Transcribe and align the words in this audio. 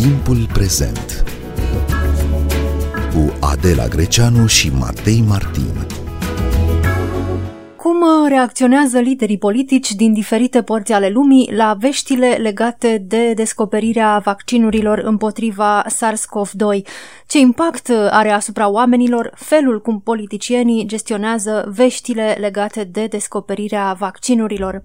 Timpul 0.00 0.46
prezent 0.52 1.24
cu 3.14 3.32
Adela 3.40 3.86
Greceanu 3.86 4.46
și 4.46 4.70
Matei 4.70 5.24
Martin. 5.28 5.86
Cum 7.76 8.00
uh, 8.00 8.28
reacționează 8.28 8.98
liderii 8.98 9.38
politici 9.38 9.92
din 9.92 10.12
diferite 10.12 10.62
părți 10.62 10.92
ale 10.92 11.08
lumii 11.08 11.52
la 11.52 11.76
veștile 11.78 12.28
legate 12.28 13.04
de 13.06 13.32
descoperirea 13.34 14.18
vaccinurilor 14.18 14.98
împotriva 14.98 15.84
SARS-CoV-2? 15.86 16.86
Ce 17.30 17.38
impact 17.38 17.88
are 18.10 18.30
asupra 18.30 18.70
oamenilor 18.70 19.32
felul 19.34 19.80
cum 19.80 20.00
politicienii 20.00 20.86
gestionează 20.86 21.72
veștile 21.74 22.36
legate 22.40 22.84
de 22.84 23.06
descoperirea 23.06 23.96
vaccinurilor? 23.98 24.82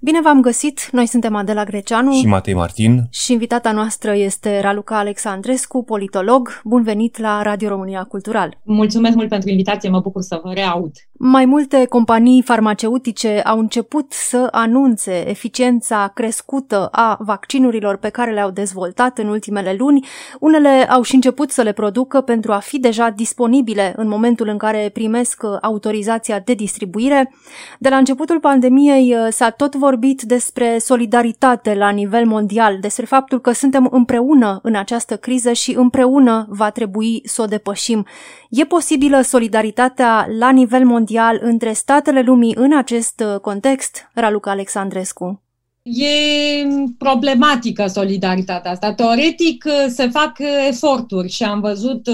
Bine 0.00 0.20
v-am 0.20 0.40
găsit! 0.40 0.88
Noi 0.92 1.06
suntem 1.06 1.34
Adela 1.34 1.64
Greceanu 1.64 2.12
și 2.12 2.26
Matei 2.26 2.54
Martin 2.54 3.08
și 3.10 3.32
invitata 3.32 3.72
noastră 3.72 4.14
este 4.14 4.60
Raluca 4.60 4.98
Alexandrescu, 4.98 5.82
politolog. 5.84 6.60
Bun 6.64 6.82
venit 6.82 7.18
la 7.18 7.42
Radio 7.42 7.68
România 7.68 8.04
Cultural! 8.04 8.58
Mulțumesc 8.62 9.14
mult 9.14 9.28
pentru 9.28 9.50
invitație, 9.50 9.88
mă 9.88 10.00
bucur 10.00 10.22
să 10.22 10.40
vă 10.42 10.52
reaud! 10.52 10.92
Mai 11.12 11.44
multe 11.44 11.84
companii 11.84 12.42
farmaceutice 12.42 13.40
au 13.40 13.58
început 13.58 14.12
să 14.12 14.48
anunțe 14.50 15.28
eficiența 15.28 16.10
crescută 16.14 16.88
a 16.92 17.16
vaccinurilor 17.20 17.96
pe 17.96 18.08
care 18.08 18.32
le-au 18.32 18.50
dezvoltat 18.50 19.18
în 19.18 19.28
ultimele 19.28 19.74
luni. 19.78 20.06
Unele 20.40 20.86
au 20.88 21.02
și 21.02 21.14
început 21.14 21.50
să 21.50 21.62
le 21.62 21.72
producă 21.72 21.86
pentru 22.20 22.52
a 22.52 22.58
fi 22.58 22.78
deja 22.78 23.10
disponibile 23.10 23.92
în 23.96 24.08
momentul 24.08 24.48
în 24.48 24.58
care 24.58 24.90
primesc 24.92 25.42
autorizația 25.60 26.38
de 26.38 26.54
distribuire. 26.54 27.32
De 27.78 27.88
la 27.88 27.96
începutul 27.96 28.40
pandemiei 28.40 29.14
uh, 29.14 29.26
s-a 29.30 29.50
tot 29.50 29.74
vorbit 29.74 30.22
despre 30.22 30.78
solidaritate 30.78 31.74
la 31.74 31.90
nivel 31.90 32.26
mondial, 32.26 32.78
despre 32.80 33.04
faptul 33.04 33.40
că 33.40 33.52
suntem 33.52 33.88
împreună 33.90 34.58
în 34.62 34.74
această 34.74 35.16
criză 35.16 35.52
și 35.52 35.74
împreună 35.76 36.46
va 36.48 36.70
trebui 36.70 37.22
să 37.24 37.42
o 37.42 37.44
depășim. 37.44 38.06
E 38.50 38.64
posibilă 38.64 39.20
solidaritatea 39.20 40.26
la 40.38 40.50
nivel 40.50 40.84
mondial 40.84 41.38
între 41.42 41.72
statele 41.72 42.20
lumii 42.20 42.54
în 42.56 42.76
acest 42.76 43.22
uh, 43.26 43.40
context, 43.40 44.10
Raluca 44.14 44.50
Alexandrescu? 44.50 45.47
E 45.92 46.66
problematică 46.98 47.86
solidaritatea 47.86 48.70
asta. 48.70 48.94
Teoretic 48.94 49.64
uh, 49.66 49.86
se 49.88 50.08
fac 50.08 50.38
uh, 50.38 50.66
eforturi 50.68 51.28
și 51.28 51.42
am 51.42 51.60
văzut, 51.60 52.08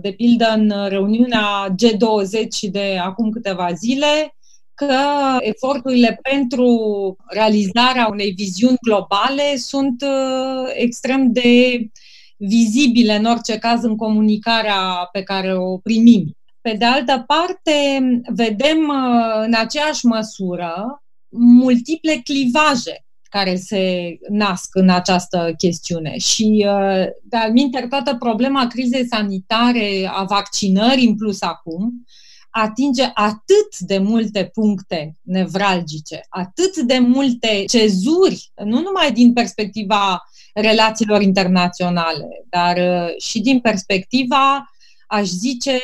de 0.00 0.12
pildă, 0.12 0.52
în 0.56 0.72
reuniunea 0.88 1.74
G20 1.74 2.70
de 2.70 2.98
acum 3.02 3.30
câteva 3.30 3.72
zile, 3.72 4.36
că 4.74 4.94
eforturile 5.40 6.18
pentru 6.22 7.16
realizarea 7.28 8.08
unei 8.10 8.30
viziuni 8.30 8.76
globale 8.80 9.56
sunt 9.56 10.04
extrem 10.74 11.32
de 11.32 11.80
vizibile, 12.36 13.16
în 13.16 13.24
orice 13.24 13.58
caz, 13.58 13.82
în 13.82 13.96
comunicarea 13.96 15.08
pe 15.12 15.22
care 15.22 15.56
o 15.56 15.76
primim. 15.78 16.36
Pe 16.60 16.72
de 16.72 16.84
altă 16.84 17.24
parte, 17.26 18.00
vedem 18.34 18.78
uh, 18.78 19.44
în 19.44 19.54
aceeași 19.56 20.06
măsură 20.06 21.02
multiple 21.30 22.20
clivaje 22.24 23.02
care 23.22 23.56
se 23.56 24.16
nasc 24.28 24.74
în 24.74 24.90
această 24.90 25.54
chestiune. 25.58 26.18
Și, 26.18 26.66
uh, 26.66 27.06
de-al 27.22 27.88
toată 27.88 28.16
problema 28.18 28.66
crizei 28.66 29.06
sanitare, 29.06 30.10
a 30.12 30.24
vaccinării 30.24 31.06
în 31.06 31.16
plus 31.16 31.42
acum, 31.42 32.04
atinge 32.50 33.10
atât 33.14 33.78
de 33.78 33.98
multe 33.98 34.44
puncte 34.44 35.16
nevralgice, 35.22 36.20
atât 36.28 36.76
de 36.76 36.98
multe 36.98 37.64
cezuri, 37.66 38.52
nu 38.64 38.80
numai 38.80 39.12
din 39.12 39.32
perspectiva 39.32 40.22
relațiilor 40.54 41.22
internaționale, 41.22 42.28
dar 42.48 42.76
uh, 42.76 43.14
și 43.18 43.40
din 43.40 43.60
perspectiva, 43.60 44.70
aș 45.06 45.26
zice, 45.26 45.80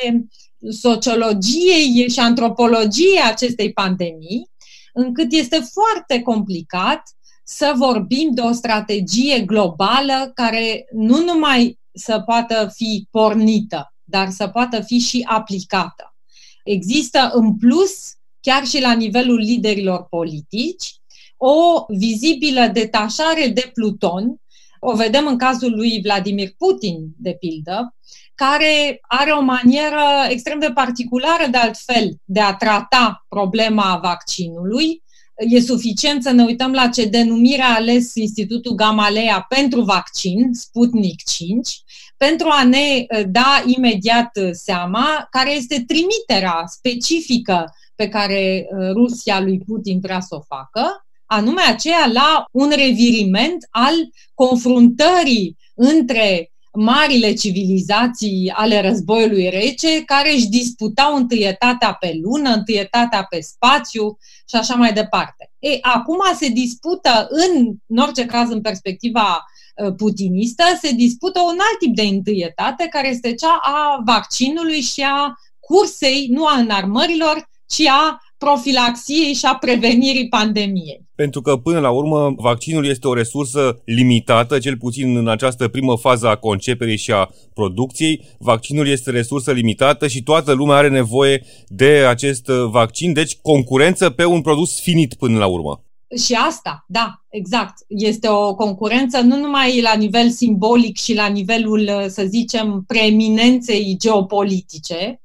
sociologiei 0.69 2.09
și 2.09 2.19
antropologiei 2.19 3.21
acestei 3.25 3.73
pandemii, 3.73 4.49
încât 4.95 5.31
este 5.31 5.59
foarte 5.71 6.21
complicat 6.21 7.03
să 7.43 7.73
vorbim 7.77 8.29
de 8.33 8.41
o 8.41 8.51
strategie 8.51 9.39
globală 9.39 10.31
care 10.33 10.85
nu 10.91 11.23
numai 11.23 11.79
să 11.93 12.21
poată 12.25 12.71
fi 12.73 13.07
pornită, 13.11 13.93
dar 14.03 14.29
să 14.29 14.47
poată 14.47 14.81
fi 14.81 14.99
și 14.99 15.25
aplicată. 15.27 16.15
Există 16.63 17.29
în 17.33 17.57
plus, 17.57 17.91
chiar 18.39 18.65
și 18.65 18.81
la 18.81 18.93
nivelul 18.93 19.39
liderilor 19.39 20.07
politici, 20.09 20.95
o 21.37 21.85
vizibilă 21.87 22.67
detașare 22.73 23.47
de 23.47 23.71
Pluton, 23.73 24.41
o 24.79 24.95
vedem 24.95 25.27
în 25.27 25.37
cazul 25.37 25.75
lui 25.75 26.01
Vladimir 26.01 26.53
Putin, 26.57 27.07
de 27.17 27.35
pildă, 27.39 27.95
care 28.35 28.99
are 29.01 29.31
o 29.31 29.41
manieră 29.41 30.03
extrem 30.29 30.59
de 30.59 30.71
particulară, 30.73 31.47
de 31.51 31.57
altfel, 31.57 32.11
de 32.23 32.39
a 32.39 32.55
trata 32.55 33.25
problema 33.29 33.99
vaccinului. 34.03 35.03
E 35.37 35.59
suficient 35.59 36.23
să 36.23 36.31
ne 36.31 36.43
uităm 36.43 36.71
la 36.71 36.87
ce 36.87 37.05
denumire 37.05 37.61
a 37.61 37.75
ales 37.75 38.15
Institutul 38.15 38.75
Gamaleya 38.75 39.45
pentru 39.49 39.81
vaccin, 39.81 40.53
Sputnik 40.53 41.23
5, 41.23 41.83
pentru 42.17 42.47
a 42.51 42.63
ne 42.63 42.77
eh, 42.77 43.23
da 43.27 43.63
imediat 43.65 44.37
eh, 44.37 44.49
seama 44.51 45.27
care 45.29 45.55
este 45.55 45.83
trimiterea 45.87 46.63
specifică 46.67 47.73
pe 47.95 48.07
care 48.07 48.41
eh, 48.41 48.65
Rusia 48.93 49.41
lui 49.41 49.57
Putin 49.65 49.99
vrea 49.99 50.19
să 50.19 50.35
o 50.35 50.41
facă, 50.41 51.05
anume 51.25 51.61
aceea 51.61 52.09
la 52.13 52.45
un 52.51 52.69
reviriment 52.75 53.67
al 53.69 53.93
confruntării 54.33 55.57
între 55.75 56.51
marile 56.75 57.33
civilizații 57.33 58.51
ale 58.55 58.81
războiului 58.81 59.49
rece, 59.49 60.03
care 60.03 60.33
își 60.33 60.47
disputau 60.47 61.15
întâietatea 61.15 61.93
pe 61.93 62.19
lună, 62.21 62.49
întâietatea 62.49 63.23
pe 63.23 63.39
spațiu 63.41 64.17
și 64.49 64.55
așa 64.55 64.75
mai 64.75 64.93
departe. 64.93 65.51
Ei, 65.59 65.77
acum 65.81 66.19
se 66.39 66.47
dispută, 66.47 67.27
în, 67.29 67.73
în 67.87 67.97
orice 67.97 68.25
caz 68.25 68.49
în 68.49 68.61
perspectiva 68.61 69.45
uh, 69.75 69.93
putinistă, 69.97 70.63
se 70.81 70.91
dispută 70.91 71.39
un 71.39 71.57
alt 71.69 71.79
tip 71.79 71.95
de 71.95 72.01
întâietate, 72.01 72.87
care 72.87 73.09
este 73.09 73.33
cea 73.33 73.59
a 73.61 74.01
vaccinului 74.05 74.81
și 74.81 75.01
a 75.01 75.33
cursei, 75.59 76.27
nu 76.31 76.45
a 76.45 76.57
înarmărilor, 76.57 77.49
ci 77.65 77.87
a 77.87 78.19
profilaxiei 78.37 79.33
și 79.33 79.45
a 79.45 79.55
prevenirii 79.55 80.27
pandemiei. 80.27 81.03
Pentru 81.15 81.41
că, 81.41 81.57
până 81.57 81.79
la 81.79 81.89
urmă, 81.89 82.33
vaccinul 82.37 82.85
este 82.85 83.07
o 83.07 83.13
resursă 83.13 83.81
limitată, 83.85 84.59
cel 84.59 84.77
puțin 84.77 85.17
în 85.17 85.27
această 85.27 85.67
primă 85.67 85.97
fază 85.97 86.27
a 86.27 86.35
conceperii 86.35 86.97
și 86.97 87.11
a 87.11 87.29
producției. 87.53 88.21
Vaccinul 88.39 88.87
este 88.87 89.11
resursă 89.11 89.51
limitată 89.51 90.07
și 90.07 90.23
toată 90.23 90.51
lumea 90.51 90.75
are 90.75 90.89
nevoie 90.89 91.43
de 91.67 92.05
acest 92.09 92.45
vaccin, 92.45 93.13
deci 93.13 93.37
concurență 93.41 94.09
pe 94.09 94.25
un 94.25 94.41
produs 94.41 94.81
finit 94.81 95.13
până 95.13 95.37
la 95.37 95.45
urmă. 95.45 95.79
Și 96.25 96.33
asta, 96.33 96.85
da, 96.87 97.23
exact. 97.29 97.73
Este 97.87 98.27
o 98.29 98.55
concurență 98.55 99.19
nu 99.19 99.37
numai 99.37 99.81
la 99.81 99.93
nivel 99.93 100.29
simbolic 100.29 100.97
și 100.97 101.13
la 101.13 101.27
nivelul, 101.27 102.05
să 102.07 102.23
zicem, 102.27 102.83
preeminenței 102.87 103.95
geopolitice, 103.99 105.19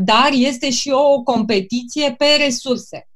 dar 0.00 0.30
este 0.32 0.70
și 0.70 0.90
o 0.90 1.22
competiție 1.22 2.14
pe 2.18 2.26
resurse. 2.44 3.08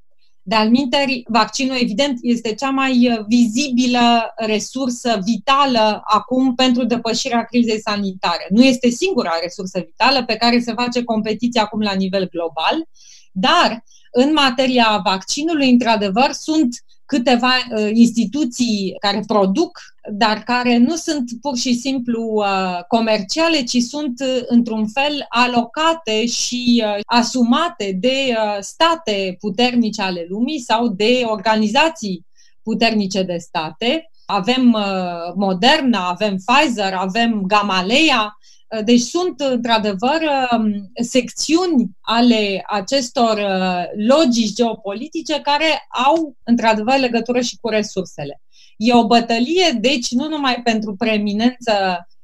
De 0.47 0.55
alminteri, 0.55 1.23
vaccinul, 1.29 1.77
evident, 1.81 2.19
este 2.23 2.55
cea 2.55 2.71
mai 2.71 3.11
uh, 3.11 3.25
vizibilă 3.29 4.33
resursă 4.37 5.21
vitală 5.25 6.03
acum 6.05 6.55
pentru 6.55 6.85
depășirea 6.85 7.45
crizei 7.45 7.81
sanitare. 7.81 8.47
Nu 8.51 8.65
este 8.65 8.89
singura 8.89 9.31
resursă 9.43 9.83
vitală 9.87 10.25
pe 10.25 10.37
care 10.37 10.61
se 10.61 10.73
face 10.73 11.05
competiție 11.05 11.61
acum 11.61 11.81
la 11.81 11.93
nivel 11.93 12.29
global, 12.29 12.89
dar 13.33 13.85
în 14.13 14.33
materia 14.33 15.01
vaccinului, 15.05 15.71
într-adevăr, 15.71 16.31
sunt 16.33 16.69
câteva 17.07 17.53
uh, 17.71 17.91
instituții 17.93 18.95
care 18.99 19.23
produc, 19.27 19.81
dar 20.13 20.39
care 20.39 20.77
nu 20.77 20.97
sunt 20.97 21.31
pur 21.41 21.57
și 21.57 21.75
simplu 21.75 22.33
uh, 22.35 22.79
comerciale, 22.89 23.63
ci 23.63 23.79
sunt 23.79 24.21
uh, 24.21 24.43
într-un 24.47 24.87
fel 24.89 25.27
alocate 25.29 26.27
și 26.27 26.85
uh, 26.87 27.01
asumate 27.07 27.97
de 28.01 28.35
uh, 28.37 28.57
state 28.61 29.37
puternice 29.41 30.03
ale 30.03 30.27
lumii 30.29 30.61
sau 30.61 30.89
de 30.89 31.23
organizații 31.25 32.27
puternice 32.63 33.23
de 33.23 33.37
state. 33.37 34.11
Avem 34.27 34.73
uh, 34.73 35.33
Moderna, 35.35 36.09
avem 36.09 36.37
Pfizer, 36.37 36.95
avem 36.95 37.43
Gamaleya, 37.47 38.37
deci 38.85 39.01
sunt, 39.01 39.41
într-adevăr, 39.41 40.21
um, 40.59 40.91
secțiuni 41.03 41.91
ale 42.01 42.65
acestor 42.67 43.37
uh, 43.37 44.07
logici 44.09 44.55
geopolitice 44.55 45.41
care 45.41 45.87
au, 46.07 46.37
într-adevăr, 46.45 46.99
legătură 46.99 47.41
și 47.41 47.59
cu 47.61 47.69
resursele. 47.69 48.43
E 48.77 48.95
o 48.95 49.07
bătălie, 49.07 49.79
deci, 49.81 50.11
nu 50.11 50.29
numai 50.29 50.61
pentru 50.65 50.95
preeminență 50.97 51.73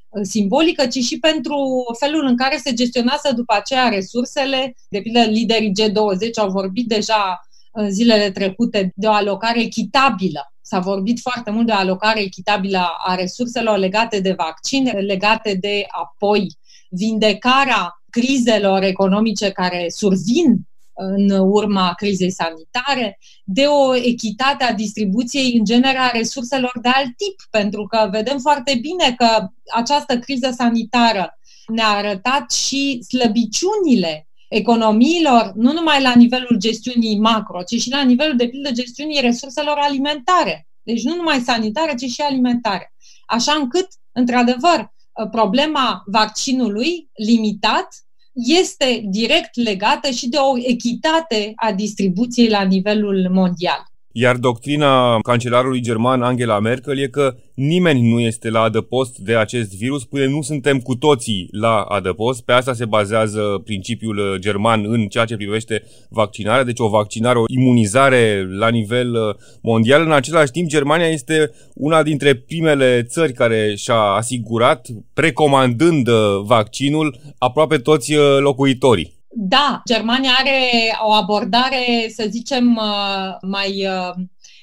uh, 0.09 0.23
simbolică, 0.23 0.87
ci 0.87 0.99
și 0.99 1.19
pentru 1.19 1.57
felul 1.99 2.25
în 2.25 2.37
care 2.37 2.57
se 2.57 2.73
gestionează 2.73 3.33
după 3.35 3.55
aceea 3.55 3.89
resursele. 3.89 4.75
De 4.89 5.01
pildă, 5.01 5.21
liderii 5.21 5.73
G20 5.83 6.35
au 6.35 6.51
vorbit 6.51 6.89
deja 6.89 7.41
în 7.73 7.91
zilele 7.91 8.31
trecute 8.31 8.93
de 8.95 9.07
o 9.07 9.13
alocare 9.13 9.61
echitabilă 9.61 10.53
S-a 10.71 10.79
vorbit 10.79 11.21
foarte 11.21 11.51
mult 11.51 11.67
de 11.67 11.73
alocare 11.73 12.21
echitabilă 12.21 12.89
a 13.07 13.15
resurselor 13.15 13.77
legate 13.77 14.21
de 14.21 14.33
vaccin, 14.33 14.91
legate 15.07 15.55
de 15.55 15.87
apoi 15.89 16.57
vindecarea 16.89 18.03
crizelor 18.11 18.83
economice 18.83 19.51
care 19.51 19.87
survin 19.89 20.69
în 20.93 21.31
urma 21.31 21.93
crizei 21.97 22.31
sanitare, 22.31 23.19
de 23.45 23.65
o 23.67 23.97
echitate 23.97 24.65
a 24.65 24.73
distribuției 24.73 25.57
în 25.59 25.65
genere 25.65 25.99
a 25.99 26.11
resurselor 26.11 26.73
de 26.83 26.89
alt 26.89 27.17
tip, 27.17 27.37
pentru 27.51 27.87
că 27.87 28.09
vedem 28.11 28.39
foarte 28.39 28.79
bine 28.81 29.15
că 29.17 29.49
această 29.75 30.19
criză 30.19 30.51
sanitară 30.57 31.39
ne-a 31.67 31.89
arătat 31.89 32.51
și 32.51 33.03
slăbiciunile 33.09 34.30
economiilor, 34.51 35.53
nu 35.55 35.73
numai 35.73 36.03
la 36.03 36.15
nivelul 36.15 36.57
gestiunii 36.59 37.19
macro, 37.19 37.63
ci 37.63 37.81
și 37.81 37.91
la 37.91 38.03
nivelul, 38.03 38.37
de 38.37 38.49
pildă, 38.49 38.71
gestiunii 38.71 39.21
resurselor 39.21 39.77
alimentare. 39.79 40.67
Deci 40.83 41.03
nu 41.03 41.17
numai 41.17 41.41
sanitare, 41.41 41.95
ci 41.95 42.11
și 42.11 42.21
alimentare. 42.21 42.93
Așa 43.27 43.53
încât, 43.53 43.89
într-adevăr, 44.13 44.93
problema 45.31 46.03
vaccinului 46.07 47.11
limitat 47.15 47.89
este 48.33 49.03
direct 49.05 49.57
legată 49.57 50.11
și 50.11 50.29
de 50.29 50.37
o 50.37 50.59
echitate 50.59 51.53
a 51.57 51.73
distribuției 51.73 52.49
la 52.49 52.63
nivelul 52.63 53.29
mondial. 53.31 53.90
Iar 54.13 54.37
doctrina 54.37 55.19
cancelarului 55.23 55.81
german 55.81 56.23
Angela 56.23 56.59
Merkel 56.59 56.99
e 56.99 57.07
că 57.07 57.37
nimeni 57.55 58.11
nu 58.11 58.21
este 58.21 58.51
la 58.51 58.61
adăpost 58.61 59.19
de 59.19 59.37
acest 59.37 59.77
virus, 59.77 60.05
până 60.05 60.25
nu 60.25 60.43
suntem 60.43 60.79
cu 60.79 60.95
toții 60.95 61.49
la 61.51 61.81
adăpost. 61.81 62.45
Pe 62.45 62.53
asta 62.53 62.73
se 62.73 62.85
bazează 62.85 63.61
principiul 63.65 64.37
german 64.41 64.85
în 64.87 65.07
ceea 65.07 65.25
ce 65.25 65.37
privește 65.37 65.83
vaccinarea, 66.09 66.65
deci 66.65 66.79
o 66.79 66.89
vaccinare, 66.89 67.39
o 67.39 67.45
imunizare 67.47 68.47
la 68.59 68.69
nivel 68.69 69.15
uh, 69.15 69.35
mondial. 69.63 70.03
În 70.03 70.13
același 70.13 70.51
timp, 70.51 70.69
Germania 70.69 71.09
este 71.09 71.51
una 71.75 72.03
dintre 72.03 72.35
primele 72.35 73.03
țări 73.03 73.33
care 73.33 73.75
și-a 73.77 74.01
asigurat, 74.01 74.87
precomandând 75.15 76.09
uh, 76.09 76.15
vaccinul, 76.45 77.17
aproape 77.39 77.77
toți 77.77 78.15
uh, 78.15 78.39
locuitorii. 78.39 79.20
Da, 79.33 79.83
Germania 79.87 80.31
are 80.39 80.61
o 81.03 81.13
abordare, 81.13 82.13
să 82.15 82.27
zicem, 82.29 82.77
uh, 82.77 83.37
mai 83.41 83.87
uh, 83.87 84.15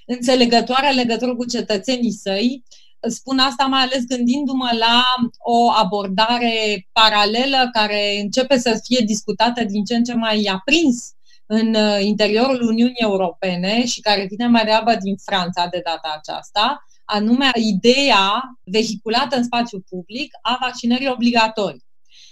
înțelegătoare 0.05 0.91
legătură 0.91 1.35
cu 1.35 1.45
cetățenii 1.45 2.11
săi. 2.11 2.63
Spun 3.09 3.39
asta 3.39 3.65
mai 3.65 3.81
ales 3.81 4.05
gândindu-mă 4.05 4.69
la 4.79 5.03
o 5.37 5.71
abordare 5.71 6.87
paralelă 6.91 7.69
care 7.71 8.19
începe 8.21 8.57
să 8.57 8.79
fie 8.83 9.05
discutată 9.05 9.63
din 9.63 9.83
ce 9.83 9.95
în 9.95 10.03
ce 10.03 10.13
mai 10.13 10.49
aprins 10.51 11.11
în 11.45 11.73
uh, 11.75 11.99
interiorul 12.01 12.61
Uniunii 12.61 12.95
Europene 12.95 13.85
și 13.85 14.01
care 14.01 14.27
vine 14.29 14.47
mai 14.47 14.63
degrabă 14.63 14.95
din 14.95 15.15
Franța 15.25 15.67
de 15.67 15.81
data 15.83 16.15
aceasta, 16.17 16.85
anume 17.05 17.51
ideea 17.53 18.57
vehiculată 18.63 19.35
în 19.35 19.43
spațiu 19.43 19.83
public 19.89 20.31
a 20.41 20.57
vaccinării 20.61 21.09
obligatorii. 21.09 21.86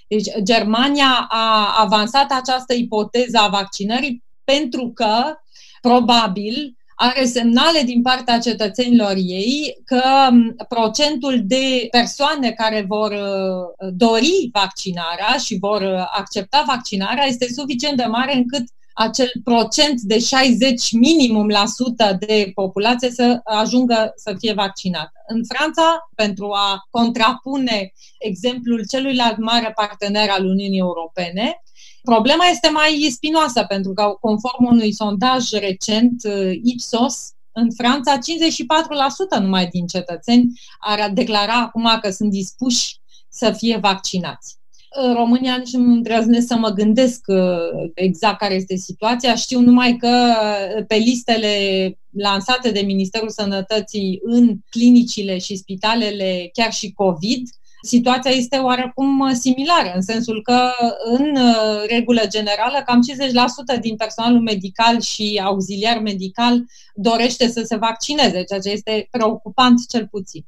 Deci 0.07 0.27
Germania 0.43 1.25
a 1.29 1.75
avansat 1.77 2.31
această 2.31 2.73
ipoteză 2.73 3.37
a 3.37 3.47
vaccinării 3.47 4.23
pentru 4.43 4.91
că, 4.93 5.35
probabil, 5.81 6.75
are 6.95 7.25
semnale 7.25 7.81
din 7.81 8.01
partea 8.01 8.39
cetățenilor 8.39 9.13
ei 9.15 9.77
că 9.85 10.29
procentul 10.69 11.41
de 11.43 11.87
persoane 11.91 12.51
care 12.51 12.85
vor 12.87 13.11
uh, 13.11 13.87
dori 13.93 14.49
vaccinarea 14.51 15.37
și 15.37 15.57
vor 15.59 15.81
uh, 15.81 16.05
accepta 16.17 16.63
vaccinarea 16.67 17.25
este 17.25 17.47
suficient 17.53 17.97
de 17.97 18.05
mare 18.05 18.35
încât 18.35 18.63
acel 18.97 19.31
procent 19.43 20.01
de 20.01 20.19
60 20.19 20.91
minimum 20.91 21.47
la 21.47 21.65
sută 21.65 22.17
de 22.19 22.51
populație 22.53 23.09
să 23.09 23.39
ajungă 23.43 24.13
să 24.15 24.35
fie 24.39 24.53
vaccinată. 24.53 25.11
În 25.27 25.41
Franța, 25.47 26.09
pentru 26.15 26.51
a 26.51 26.87
contrapune 26.89 27.91
exemplul 28.19 28.85
celuilalt 28.87 29.37
mare 29.37 29.71
partener 29.75 30.29
al 30.29 30.45
Uniunii 30.45 30.79
Europene, 30.79 31.63
problema 32.01 32.45
este 32.45 32.69
mai 32.69 33.07
spinoasă, 33.11 33.63
pentru 33.63 33.93
că 33.93 34.17
conform 34.19 34.65
unui 34.65 34.93
sondaj 34.93 35.49
recent, 35.51 36.23
uh, 36.23 36.51
Ipsos, 36.63 37.29
în 37.51 37.71
Franța, 37.77 38.17
54% 38.17 39.39
numai 39.39 39.67
din 39.67 39.87
cetățeni 39.87 40.47
ar 40.79 41.11
declara 41.13 41.53
acum 41.53 41.99
că 42.01 42.09
sunt 42.09 42.29
dispuși 42.29 42.97
să 43.29 43.51
fie 43.51 43.77
vaccinați. 43.77 44.57
România 45.15 45.55
nici 45.57 45.71
nu 45.71 45.93
îndrăznesc 45.93 46.47
să 46.47 46.55
mă 46.55 46.69
gândesc 46.69 47.21
uh, 47.27 47.89
exact 47.93 48.37
care 48.37 48.53
este 48.53 48.75
situația. 48.75 49.35
Știu 49.35 49.59
numai 49.59 49.97
că 49.97 50.33
pe 50.87 50.95
listele 50.95 51.49
lansate 52.11 52.71
de 52.71 52.81
Ministerul 52.81 53.29
Sănătății 53.29 54.19
în 54.23 54.55
clinicile 54.69 55.37
și 55.37 55.55
spitalele, 55.55 56.49
chiar 56.53 56.71
și 56.71 56.91
COVID, 56.91 57.47
situația 57.85 58.31
este 58.31 58.57
oarecum 58.57 59.33
similară, 59.33 59.91
în 59.95 60.01
sensul 60.01 60.41
că, 60.41 60.71
în 61.05 61.35
uh, 61.35 61.83
regulă 61.87 62.21
generală, 62.27 62.83
cam 62.85 62.99
50% 63.77 63.79
din 63.79 63.95
personalul 63.95 64.41
medical 64.41 65.01
și 65.01 65.41
auxiliar 65.43 65.99
medical 65.99 66.63
dorește 66.93 67.47
să 67.47 67.61
se 67.65 67.75
vaccineze, 67.75 68.43
ceea 68.43 68.59
ce 68.59 68.69
este 68.69 69.07
preocupant 69.11 69.87
cel 69.89 70.07
puțin. 70.07 70.45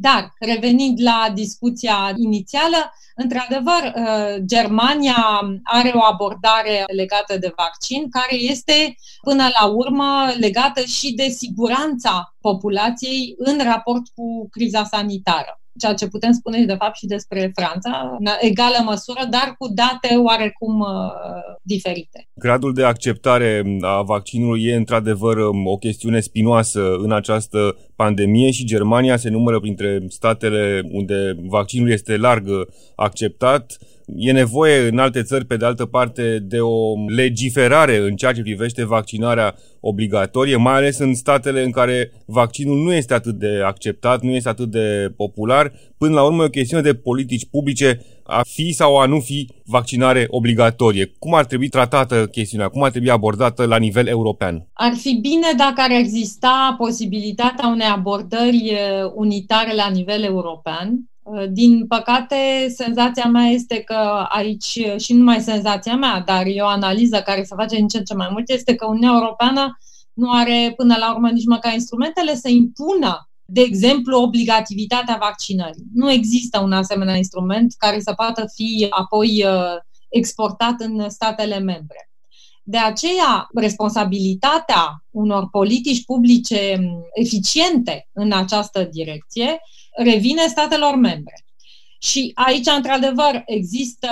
Dar, 0.00 0.34
revenind 0.38 1.02
la 1.02 1.30
discuția 1.34 2.12
inițială, 2.16 2.92
într-adevăr, 3.14 3.92
uh, 3.94 4.42
Germania 4.44 5.40
are 5.62 5.92
o 5.94 6.04
abordare 6.04 6.84
legată 6.94 7.38
de 7.38 7.52
vaccin 7.56 8.10
care 8.10 8.34
este, 8.34 8.94
până 9.22 9.48
la 9.60 9.66
urmă, 9.66 10.32
legată 10.38 10.80
și 10.80 11.12
de 11.14 11.28
siguranța 11.28 12.34
populației 12.40 13.34
în 13.38 13.60
raport 13.62 14.02
cu 14.14 14.48
criza 14.50 14.84
sanitară 14.84 15.59
ceea 15.78 15.94
ce 15.94 16.08
putem 16.08 16.32
spune 16.32 16.64
de 16.64 16.74
fapt 16.74 16.96
și 16.96 17.06
despre 17.06 17.52
Franța, 17.54 18.16
în 18.18 18.26
egală 18.40 18.76
măsură, 18.84 19.20
dar 19.30 19.54
cu 19.58 19.68
date 19.68 20.14
oarecum 20.16 20.80
uh, 20.80 20.86
diferite. 21.62 22.28
Gradul 22.34 22.72
de 22.74 22.84
acceptare 22.84 23.78
a 23.80 24.02
vaccinului 24.02 24.64
e 24.64 24.74
într-adevăr 24.74 25.36
um, 25.36 25.66
o 25.66 25.76
chestiune 25.76 26.20
spinoasă 26.20 26.94
în 26.98 27.12
această 27.12 27.76
pandemie 27.96 28.50
și 28.50 28.64
Germania 28.64 29.16
se 29.16 29.28
numără 29.28 29.60
printre 29.60 30.04
statele 30.08 30.82
unde 30.90 31.36
vaccinul 31.46 31.90
este 31.90 32.16
larg 32.16 32.48
acceptat. 32.96 33.78
E 34.16 34.32
nevoie 34.32 34.88
în 34.88 34.98
alte 34.98 35.22
țări, 35.22 35.44
pe 35.44 35.56
de 35.56 35.64
altă 35.64 35.86
parte, 35.86 36.38
de 36.38 36.60
o 36.60 36.94
legiferare 37.06 37.96
în 37.96 38.16
ceea 38.16 38.32
ce 38.32 38.42
privește 38.42 38.84
vaccinarea 38.84 39.54
obligatorie, 39.80 40.56
mai 40.56 40.74
ales 40.74 40.98
în 40.98 41.14
statele 41.14 41.62
în 41.62 41.70
care 41.70 42.12
vaccinul 42.26 42.82
nu 42.82 42.92
este 42.92 43.14
atât 43.14 43.34
de 43.34 43.60
acceptat, 43.64 44.22
nu 44.22 44.30
este 44.30 44.48
atât 44.48 44.70
de 44.70 45.12
popular. 45.16 45.72
Până 45.98 46.14
la 46.14 46.24
urmă 46.24 46.42
e 46.42 46.46
o 46.46 46.48
chestiune 46.48 46.82
de 46.82 46.94
politici 46.94 47.46
publice 47.50 48.04
a 48.24 48.42
fi 48.42 48.72
sau 48.72 48.96
a 48.96 49.06
nu 49.06 49.20
fi 49.20 49.48
vaccinare 49.64 50.26
obligatorie. 50.28 51.12
Cum 51.18 51.34
ar 51.34 51.44
trebui 51.44 51.68
tratată 51.68 52.26
chestiunea? 52.26 52.68
Cum 52.68 52.82
ar 52.82 52.90
trebui 52.90 53.10
abordată 53.10 53.64
la 53.64 53.76
nivel 53.76 54.06
european? 54.06 54.68
Ar 54.72 54.92
fi 54.94 55.18
bine 55.20 55.46
dacă 55.56 55.74
ar 55.76 55.90
exista 55.90 56.74
posibilitatea 56.78 57.68
unei 57.68 57.86
abordări 57.86 58.72
unitare 59.14 59.74
la 59.74 59.88
nivel 59.88 60.22
european 60.22 60.88
Uh, 60.90 61.09
din 61.50 61.86
păcate, 61.86 62.36
senzația 62.76 63.24
mea 63.24 63.46
este 63.46 63.80
că 63.80 64.26
aici, 64.28 64.78
și 64.96 65.12
nu 65.12 65.18
numai 65.18 65.40
senzația 65.40 65.96
mea, 65.96 66.22
dar 66.26 66.46
e 66.46 66.60
o 66.60 66.66
analiză 66.66 67.20
care 67.20 67.42
se 67.42 67.54
face 67.54 67.80
în 67.80 67.88
ce 67.88 68.02
ce 68.02 68.14
mai 68.14 68.28
mult, 68.32 68.50
este 68.50 68.74
că 68.74 68.86
Uniunea 68.86 69.18
Europeană 69.20 69.78
nu 70.12 70.30
are 70.30 70.72
până 70.76 70.96
la 70.98 71.12
urmă 71.12 71.30
nici 71.30 71.46
măcar 71.46 71.72
instrumentele 71.72 72.34
să 72.34 72.48
impună, 72.48 73.28
de 73.44 73.60
exemplu, 73.60 74.20
obligativitatea 74.20 75.16
vaccinării. 75.20 75.86
Nu 75.94 76.10
există 76.10 76.60
un 76.60 76.72
asemenea 76.72 77.16
instrument 77.16 77.74
care 77.78 78.00
să 78.00 78.12
poată 78.12 78.44
fi 78.54 78.86
apoi 78.90 79.44
uh, 79.44 79.76
exportat 80.08 80.74
în 80.78 81.08
statele 81.10 81.58
membre. 81.58 82.10
De 82.62 82.78
aceea, 82.78 83.48
responsabilitatea 83.54 85.04
unor 85.10 85.48
politici 85.50 86.04
publice 86.04 86.80
eficiente 87.12 88.08
în 88.12 88.32
această 88.32 88.82
direcție 88.82 89.60
revine 90.02 90.46
statelor 90.46 90.94
membre. 90.94 91.44
Și 91.98 92.32
aici, 92.34 92.66
într-adevăr, 92.76 93.42
există, 93.46 94.08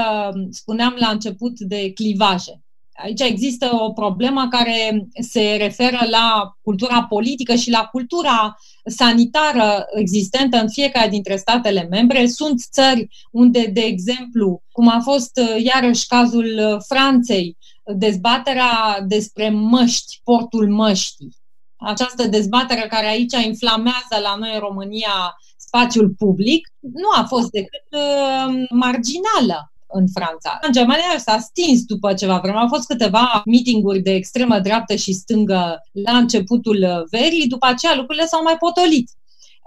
spuneam 0.51 0.97
la 0.99 1.09
început, 1.09 1.59
de 1.59 1.93
clivaje. 1.93 2.63
Aici 2.93 3.21
există 3.21 3.71
o 3.73 3.93
problemă 3.93 4.49
care 4.51 5.09
se 5.21 5.57
referă 5.59 5.99
la 6.11 6.57
cultura 6.63 7.03
politică 7.03 7.55
și 7.55 7.71
la 7.71 7.85
cultura 7.85 8.57
sanitară 8.85 9.87
existentă 9.95 10.61
în 10.61 10.69
fiecare 10.69 11.09
dintre 11.09 11.37
statele 11.37 11.87
membre. 11.91 12.27
Sunt 12.27 12.61
țări 12.73 13.09
unde, 13.31 13.71
de 13.73 13.81
exemplu, 13.81 14.63
cum 14.73 14.89
a 14.89 15.01
fost 15.03 15.41
iarăși 15.63 16.07
cazul 16.07 16.79
Franței, 16.89 17.57
dezbaterea 17.85 19.05
despre 19.07 19.51
măști, 19.51 20.21
portul 20.25 20.69
măștii, 20.69 21.37
această 21.77 22.27
dezbatere 22.27 22.87
care 22.89 23.07
aici 23.07 23.45
inflamează 23.45 24.19
la 24.23 24.35
noi 24.39 24.51
în 24.55 24.59
România 24.59 25.39
spațiul 25.69 26.09
public, 26.19 26.69
nu 26.81 27.09
a 27.21 27.25
fost 27.33 27.51
decât 27.51 27.87
uh, 27.91 28.49
marginală. 28.71 29.59
în 29.91 30.07
Franța. 30.17 30.59
În 30.67 30.73
Germania 30.73 31.19
s-a 31.19 31.39
stins 31.39 31.85
după 31.85 32.15
ceva 32.15 32.39
vreme. 32.43 32.59
Au 32.59 32.69
fost 32.69 32.87
câteva 32.87 33.43
meetinguri 33.45 34.01
de 34.01 34.13
extremă 34.15 34.59
dreaptă 34.59 34.95
și 34.95 35.13
stângă 35.13 35.63
la 36.05 36.17
începutul 36.17 37.07
verii, 37.11 37.47
după 37.47 37.67
aceea 37.67 37.95
lucrurile 37.97 38.27
s-au 38.27 38.43
mai 38.43 38.57
potolit 38.57 39.09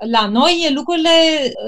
la 0.09 0.27
noi 0.27 0.71
lucrurile 0.73 1.09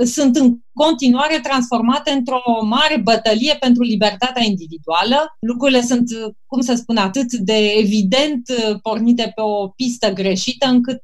sunt 0.05 0.35
în 0.35 0.57
continuare 0.73 1.39
transformate 1.39 2.11
într-o 2.11 2.41
mare 2.65 2.97
bătălie 2.97 3.57
pentru 3.59 3.83
libertatea 3.83 4.43
individuală. 4.43 5.35
Lucrurile 5.39 5.81
sunt, 5.81 6.09
cum 6.45 6.61
să 6.61 6.73
spun, 6.75 6.97
atât 6.97 7.31
de 7.31 7.67
evident 7.77 8.41
pornite 8.81 9.31
pe 9.35 9.41
o 9.41 9.67
pistă 9.67 10.13
greșită 10.13 10.67
încât 10.67 11.01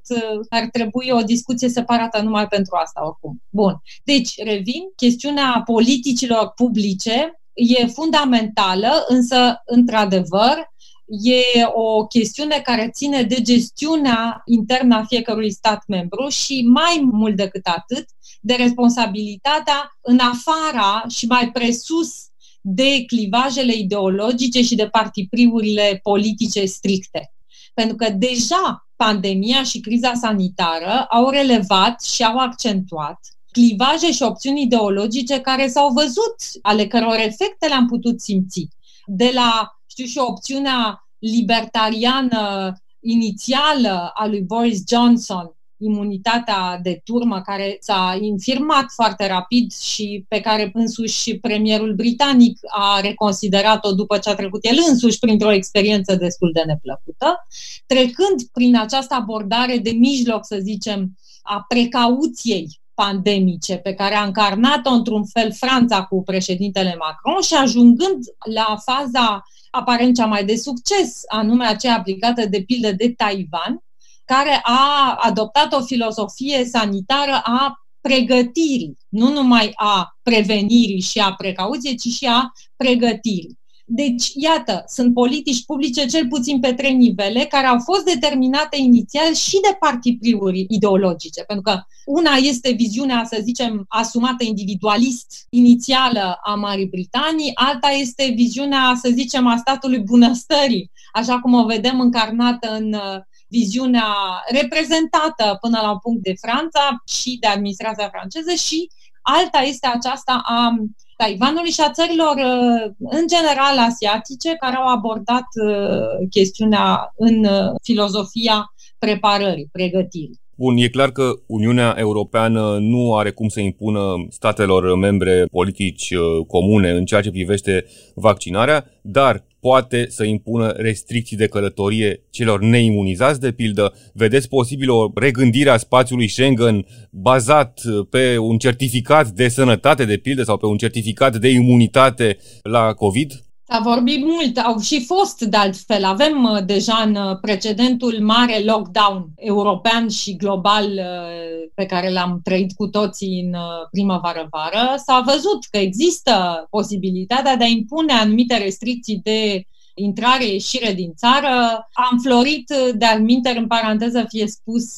ar 0.50 0.69
trebui 0.71 1.09
o 1.09 1.21
discuție 1.21 1.69
separată 1.69 2.21
numai 2.21 2.48
pentru 2.48 2.75
asta 2.83 3.05
oricum. 3.05 3.41
Bun. 3.50 3.81
Deci, 4.03 4.43
revin, 4.43 4.83
chestiunea 4.95 5.62
politicilor 5.65 6.51
publice 6.55 7.33
e 7.53 7.86
fundamentală, 7.86 9.05
însă, 9.07 9.62
într-adevăr, 9.65 10.67
e 11.10 11.63
o 11.74 12.06
chestiune 12.06 12.60
care 12.63 12.89
ține 12.94 13.24
de 13.24 13.42
gestiunea 13.42 14.42
internă 14.46 14.96
a 14.96 15.04
fiecărui 15.04 15.51
stat 15.51 15.84
membru 15.88 16.28
și 16.28 16.62
mai 16.68 17.08
mult 17.12 17.36
decât 17.36 17.66
atât, 17.66 18.06
de 18.42 18.54
responsabilitatea 18.54 19.98
în 20.01 20.20
afara 20.20 21.04
și 21.08 21.25
mai 21.25 21.51
presus 21.51 22.16
de 22.62 23.06
clivajele 23.06 23.74
ideologice 23.74 24.62
și 24.62 24.75
de 24.75 24.88
partipriurile 24.88 26.00
politice 26.04 26.66
stricte. 26.66 27.34
Pentru 27.74 27.96
că 27.96 28.10
deja 28.10 28.88
pandemia 28.96 29.63
și 29.63 29.80
criza 29.80 30.13
sanitară 30.13 31.06
au 31.10 31.30
relevat 31.30 32.04
și 32.04 32.24
au 32.24 32.38
accentuat 32.38 33.20
clivaje 33.51 34.12
și 34.12 34.24
opțiuni 34.24 34.62
ideologice 34.62 35.42
care 35.42 35.68
s-au 35.68 35.89
văzut, 35.94 36.36
ale 36.62 36.88
căror 36.88 37.16
efecte 37.16 37.68
le-am 37.68 37.88
putut 37.88 38.22
simți. 38.22 38.68
De 39.06 39.32
la 39.34 39.78
știu 40.00 40.22
și 40.22 40.27
opțiunea 40.27 41.08
libertariană 41.20 42.74
inițială 43.00 44.12
a 44.13 44.27
lui 44.27 44.41
Boris 44.41 44.82
Johnson, 44.88 45.53
imunitatea 45.77 46.79
de 46.84 47.01
turmă 47.03 47.41
care 47.41 47.77
s-a 47.79 48.18
infirmat 48.22 48.86
foarte 48.94 49.27
rapid 49.27 49.72
și 49.72 50.25
pe 50.27 50.41
care 50.41 50.72
însuși 50.74 51.38
premierul 51.38 51.94
britanic 51.94 52.60
a 52.68 53.00
reconsiderat-o 53.00 53.94
după 53.94 54.18
ce 54.18 54.29
a 54.29 54.36
trecut 54.36 54.65
el 54.65 54.77
însuși 54.89 55.20
printr-o 55.20 55.51
experiență 55.51 56.15
destul 56.15 56.51
de 56.53 56.63
neplăcută, 56.65 57.48
trecând 57.86 58.44
prin 58.51 58.77
această 58.77 59.13
abordare 59.13 59.77
de 59.77 59.91
mijloc, 59.91 60.46
să 60.46 60.58
zicem, 60.62 61.18
a 61.41 61.65
precauției 61.68 62.79
pandemice 62.94 63.75
pe 63.75 63.94
care 63.94 64.15
a 64.15 64.24
încarnat-o 64.24 64.89
într-un 64.89 65.25
fel 65.25 65.53
Franța 65.53 66.03
cu 66.03 66.24
președintele 66.24 66.96
Macron 67.00 67.41
și 67.41 67.53
ajungând 67.53 68.24
la 68.56 68.77
faza 68.86 69.44
aparent 69.72 70.16
cea 70.16 70.26
mai 70.26 70.46
de 70.46 70.56
succes, 70.56 71.22
anume 71.28 71.66
aceea 71.66 71.98
aplicată 71.98 72.46
de 72.46 72.64
pildă 72.64 72.92
de 72.92 73.14
Taiwan, 73.18 73.84
care 74.26 74.60
a 74.64 75.16
adoptat 75.20 75.74
o 75.74 75.82
filosofie 75.82 76.66
sanitară 76.66 77.42
a 77.44 77.80
pregătirii, 78.02 78.98
nu 79.10 79.32
numai 79.32 79.72
a 79.76 80.18
prevenirii 80.22 81.02
și 81.02 81.20
a 81.20 81.34
precauției, 81.34 81.96
ci 81.96 82.08
și 82.08 82.26
a 82.26 82.52
pregătirii. 82.76 83.59
Deci, 83.91 84.31
iată, 84.36 84.84
sunt 84.88 85.13
politici 85.13 85.65
publice 85.65 86.05
cel 86.05 86.27
puțin 86.27 86.60
pe 86.60 86.74
trei 86.74 86.93
nivele 86.93 87.46
care 87.46 87.67
au 87.67 87.79
fost 87.79 88.05
determinate 88.05 88.77
inițial 88.77 89.34
și 89.34 89.60
de 89.62 89.75
partipriuri 89.79 90.65
ideologice, 90.69 91.43
pentru 91.43 91.72
că 91.72 91.81
una 92.05 92.31
este 92.36 92.72
viziunea, 92.72 93.24
să 93.25 93.39
zicem, 93.41 93.86
asumată 93.88 94.43
individualist 94.43 95.46
inițială 95.50 96.39
a 96.43 96.53
Marii 96.53 96.88
Britanii, 96.88 97.51
alta 97.53 97.89
este 97.89 98.31
viziunea, 98.36 98.93
să 99.01 99.10
zicem, 99.13 99.48
a 99.48 99.58
statului 99.58 100.00
bunăstării, 100.00 100.91
așa 101.13 101.39
cum 101.39 101.53
o 101.53 101.65
vedem 101.65 102.00
încarnată 102.00 102.75
în 102.79 102.93
uh, 102.93 103.19
viziunea 103.48 104.15
reprezentată 104.50 105.58
până 105.62 105.79
la 105.81 105.91
un 105.91 105.98
punct 105.98 106.24
de 106.24 106.34
Franța 106.41 107.03
și 107.08 107.38
de 107.39 107.48
administrația 107.48 108.10
franceză 108.10 108.53
și 108.53 108.89
alta 109.22 109.60
este 109.60 109.88
aceasta 109.88 110.41
a 110.46 110.75
Taiwanului 111.22 111.72
și 111.72 111.82
a 111.88 111.92
țărilor, 111.92 112.36
uh, 112.36 112.92
în 113.18 113.26
general, 113.34 113.76
asiatice, 113.90 114.52
care 114.60 114.76
au 114.76 114.88
abordat 114.88 115.48
uh, 115.66 116.28
chestiunea 116.30 117.14
în 117.16 117.46
uh, 117.46 117.76
filozofia 117.84 118.74
preparării, 119.00 119.70
pregătirii. 119.72 120.40
Bun, 120.56 120.78
e 120.78 120.88
clar 120.88 121.12
că 121.12 121.32
Uniunea 121.48 121.96
Europeană 121.98 122.78
nu 122.80 123.16
are 123.16 123.32
cum 123.32 123.48
să 123.48 123.60
impună 123.60 124.02
statelor 124.30 124.96
membre 124.96 125.46
politici 125.52 126.14
comune 126.48 126.90
în 126.90 127.06
ceea 127.06 127.22
ce 127.22 127.32
privește 127.32 127.86
vaccinarea, 128.16 128.86
dar 129.02 129.46
poate 129.60 130.06
să 130.10 130.24
impună 130.24 130.68
restricții 130.68 131.38
de 131.38 131.48
călătorie 131.48 132.24
celor 132.30 132.62
neimunizați, 132.62 133.39
de 133.39 133.51
pildă? 133.51 133.94
Vedeți 134.13 134.48
posibil 134.48 134.89
o 134.89 135.12
regândire 135.16 135.70
a 135.70 135.78
spațiului 135.78 136.28
Schengen 136.28 136.86
bazat 137.12 137.82
pe 138.10 138.38
un 138.38 138.58
certificat 138.58 139.28
de 139.28 139.48
sănătate, 139.48 140.06
de 140.06 140.18
pildă, 140.18 140.44
sau 140.44 140.58
pe 140.58 140.66
un 140.66 140.78
certificat 140.78 141.38
de 141.38 141.50
imunitate 141.50 142.38
la 142.62 142.94
COVID? 142.94 143.44
S-a 143.72 143.80
vorbit 143.84 144.25
mult, 144.25 144.58
au 144.58 144.80
și 144.80 145.06
fost 145.06 145.42
de 145.42 145.58
altfel. 145.58 146.04
Avem 146.04 146.44
uh, 146.44 146.66
deja 146.66 147.04
în 147.06 147.16
uh, 147.16 147.38
precedentul 147.42 148.18
mare 148.22 148.63
lockdown 148.66 149.30
european 149.36 150.08
și 150.08 150.36
global 150.36 150.86
uh, 150.86 151.59
pe 151.79 151.86
care 151.86 152.09
l-am 152.12 152.39
trăit 152.43 152.74
cu 152.75 152.88
toții 152.88 153.39
în 153.39 153.55
primăvară-vară, 153.91 154.93
s-a 155.05 155.24
văzut 155.25 155.65
că 155.71 155.77
există 155.77 156.67
posibilitatea 156.69 157.55
de 157.55 157.63
a 157.63 157.67
impune 157.67 158.13
anumite 158.13 158.57
restricții 158.57 159.19
de 159.24 159.63
intrare-ieșire 159.93 160.93
din 160.93 161.13
țară. 161.15 161.88
Am 161.93 162.19
florit 162.24 162.74
de 162.95 163.05
alminter, 163.05 163.55
în 163.55 163.67
paranteză 163.67 164.25
fie 164.27 164.48
spus, 164.48 164.95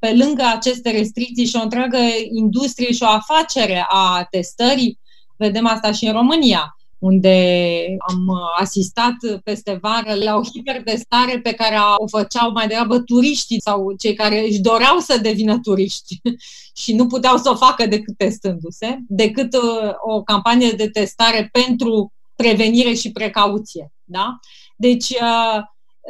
pe 0.00 0.14
lângă 0.14 0.42
aceste 0.54 0.90
restricții 0.90 1.46
și 1.46 1.56
o 1.56 1.62
întreagă 1.62 1.98
industrie 2.32 2.92
și 2.92 3.02
o 3.02 3.06
afacere 3.06 3.86
a 3.88 4.26
testării. 4.30 4.98
Vedem 5.36 5.66
asta 5.66 5.92
și 5.92 6.06
în 6.06 6.12
România 6.12 6.75
unde 6.98 7.86
am 8.08 8.26
asistat 8.58 9.14
peste 9.44 9.78
vară 9.82 10.14
la 10.14 10.36
o 10.36 10.42
hipertestare 10.42 11.40
pe 11.40 11.52
care 11.52 11.76
o 11.96 12.06
făceau 12.06 12.50
mai 12.50 12.66
degrabă 12.66 12.98
turiștii 12.98 13.60
sau 13.60 13.94
cei 13.98 14.14
care 14.14 14.46
își 14.46 14.60
doreau 14.60 14.98
să 14.98 15.18
devină 15.22 15.58
turiști 15.58 16.20
și 16.82 16.94
nu 16.94 17.06
puteau 17.06 17.36
să 17.36 17.50
o 17.50 17.54
facă 17.54 17.86
decât 17.86 18.16
testându-se, 18.16 18.98
decât 19.08 19.54
uh, 19.54 19.90
o 20.00 20.22
campanie 20.22 20.70
de 20.70 20.88
testare 20.88 21.48
pentru 21.52 22.12
prevenire 22.36 22.94
și 22.94 23.12
precauție. 23.12 23.92
Da? 24.04 24.38
Deci, 24.76 25.10
uh, 25.10 25.62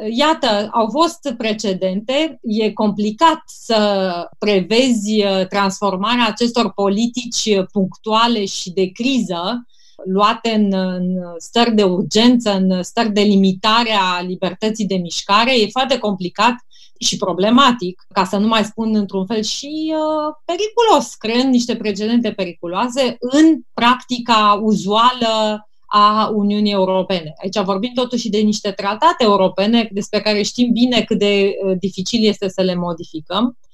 Iată, 0.09 0.69
au 0.73 0.89
fost 0.89 1.33
precedente, 1.37 2.39
e 2.41 2.71
complicat 2.71 3.43
să 3.45 4.29
prevezi 4.39 5.23
uh, 5.23 5.47
transformarea 5.47 6.27
acestor 6.27 6.73
politici 6.73 7.61
punctuale 7.71 8.45
și 8.45 8.71
de 8.71 8.91
criză 8.91 9.67
luate 10.05 10.49
în, 10.49 10.73
în 10.73 11.17
stări 11.37 11.75
de 11.75 11.83
urgență, 11.83 12.53
în 12.53 12.83
stări 12.83 13.11
de 13.11 13.21
limitare 13.21 13.91
a 13.91 14.21
libertății 14.21 14.85
de 14.85 14.95
mișcare, 14.95 15.59
e 15.59 15.67
foarte 15.67 15.97
complicat 15.97 16.55
și 16.99 17.17
problematic, 17.17 18.05
ca 18.13 18.23
să 18.23 18.37
nu 18.37 18.47
mai 18.47 18.63
spun 18.63 18.95
într-un 18.95 19.25
fel 19.25 19.41
și 19.41 19.93
uh, 19.93 20.35
periculos, 20.45 21.13
creând 21.13 21.53
niște 21.53 21.75
precedente 21.75 22.31
periculoase 22.31 23.17
în 23.19 23.59
practica 23.73 24.59
uzuală 24.63 25.67
a 25.85 26.31
Uniunii 26.33 26.71
Europene. 26.71 27.33
Aici 27.41 27.59
vorbim 27.59 27.91
totuși 27.93 28.29
de 28.29 28.37
niște 28.37 28.71
tratate 28.71 29.23
europene 29.23 29.89
despre 29.91 30.21
care 30.21 30.41
știm 30.41 30.71
bine 30.71 31.01
cât 31.01 31.17
de 31.17 31.53
uh, 31.65 31.77
dificil 31.79 32.25
este 32.25 32.49
să 32.49 32.61
le 32.61 32.75
modificăm 32.75 33.45
Uh, 33.45 33.66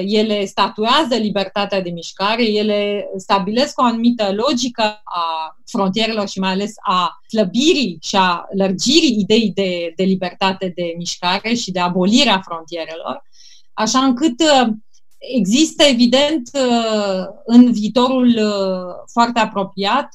ele 0.00 0.44
statuează 0.44 1.14
libertatea 1.14 1.80
de 1.82 1.90
mișcare, 1.90 2.44
ele 2.44 3.08
stabilesc 3.16 3.80
o 3.80 3.84
anumită 3.84 4.32
logică 4.32 4.82
a 5.04 5.56
frontierelor 5.66 6.28
și 6.28 6.38
mai 6.38 6.50
ales 6.50 6.72
a 6.82 7.20
slăbirii 7.26 7.98
și 8.02 8.16
a 8.16 8.46
lărgirii 8.56 9.18
ideii 9.18 9.52
de, 9.54 9.92
de 9.96 10.02
libertate 10.02 10.72
de 10.74 10.94
mișcare 10.96 11.54
și 11.54 11.70
de 11.70 11.80
abolirea 11.80 12.40
frontierelor, 12.44 13.22
așa 13.72 13.98
încât 13.98 14.40
uh, 14.40 14.68
există 15.18 15.84
evident 15.84 16.50
uh, 16.52 17.24
în 17.44 17.72
viitorul 17.72 18.40
foarte 19.12 19.40
apropiat 19.40 20.08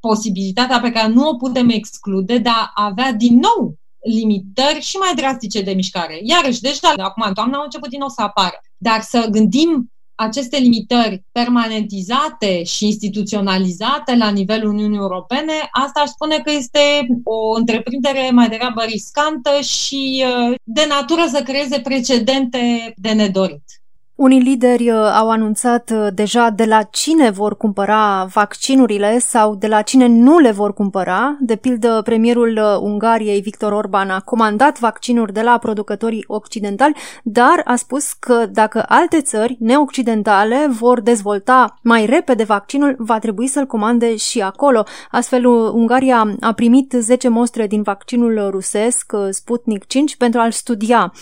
posibilitatea 0.00 0.80
pe 0.80 0.90
care 0.90 1.08
nu 1.08 1.28
o 1.28 1.36
putem 1.36 1.68
exclude 1.68 2.38
de 2.38 2.48
a 2.48 2.70
avea 2.74 3.12
din 3.12 3.38
nou 3.38 3.78
limitări 4.00 4.80
și 4.80 4.96
mai 4.96 5.14
drastice 5.14 5.62
de 5.62 5.72
mișcare. 5.72 6.20
Iarăși, 6.22 6.60
deja 6.60 6.92
acum 6.96 7.24
în 7.26 7.34
toamnă 7.34 7.56
au 7.56 7.62
început 7.62 7.88
din 7.88 7.98
nou 7.98 8.08
să 8.08 8.22
apară. 8.22 8.60
Dar 8.82 9.00
să 9.00 9.28
gândim 9.30 9.90
aceste 10.14 10.56
limitări 10.56 11.24
permanentizate 11.32 12.62
și 12.64 12.86
instituționalizate 12.86 14.16
la 14.16 14.30
nivelul 14.30 14.70
Uniunii 14.70 14.98
Europene, 14.98 15.52
asta 15.70 16.00
aș 16.00 16.08
spune 16.08 16.38
că 16.38 16.50
este 16.50 17.06
o 17.24 17.54
întreprindere 17.54 18.30
mai 18.30 18.48
degrabă 18.48 18.82
riscantă 18.82 19.60
și 19.60 20.24
uh, 20.26 20.54
de 20.62 20.86
natură 20.88 21.26
să 21.28 21.42
creeze 21.42 21.80
precedente 21.80 22.92
de 22.96 23.12
nedorit. 23.12 23.79
Unii 24.20 24.40
lideri 24.40 24.90
uh, 24.90 24.96
au 24.96 25.30
anunțat 25.30 25.90
uh, 25.94 26.06
deja 26.14 26.50
de 26.50 26.64
la 26.64 26.82
cine 26.82 27.30
vor 27.30 27.56
cumpăra 27.56 28.24
vaccinurile 28.32 29.18
sau 29.18 29.54
de 29.54 29.66
la 29.66 29.82
cine 29.82 30.06
nu 30.06 30.38
le 30.38 30.50
vor 30.50 30.74
cumpăra. 30.74 31.36
De 31.40 31.56
pildă, 31.56 32.00
premierul 32.04 32.60
uh, 32.62 32.80
Ungariei, 32.80 33.40
Victor 33.40 33.72
Orban, 33.72 34.10
a 34.10 34.20
comandat 34.20 34.78
vaccinuri 34.78 35.32
de 35.32 35.40
la 35.40 35.58
producătorii 35.58 36.24
occidentali, 36.26 36.94
dar 37.22 37.60
a 37.64 37.76
spus 37.76 38.12
că 38.12 38.46
dacă 38.52 38.84
alte 38.88 39.20
țări 39.20 39.56
neoccidentale 39.60 40.66
vor 40.70 41.00
dezvolta 41.00 41.78
mai 41.82 42.06
repede 42.06 42.44
vaccinul, 42.44 42.94
va 42.98 43.18
trebui 43.18 43.46
să-l 43.46 43.66
comande 43.66 44.16
și 44.16 44.40
acolo. 44.40 44.84
Astfel, 45.10 45.46
Ungaria 45.46 46.34
a 46.40 46.52
primit 46.52 46.94
10 46.98 47.28
mostre 47.28 47.66
din 47.66 47.82
vaccinul 47.82 48.48
rusesc 48.50 49.12
Sputnik 49.30 49.86
5 49.86 50.16
pentru 50.16 50.40
a-l 50.40 50.50
studia. 50.50 51.12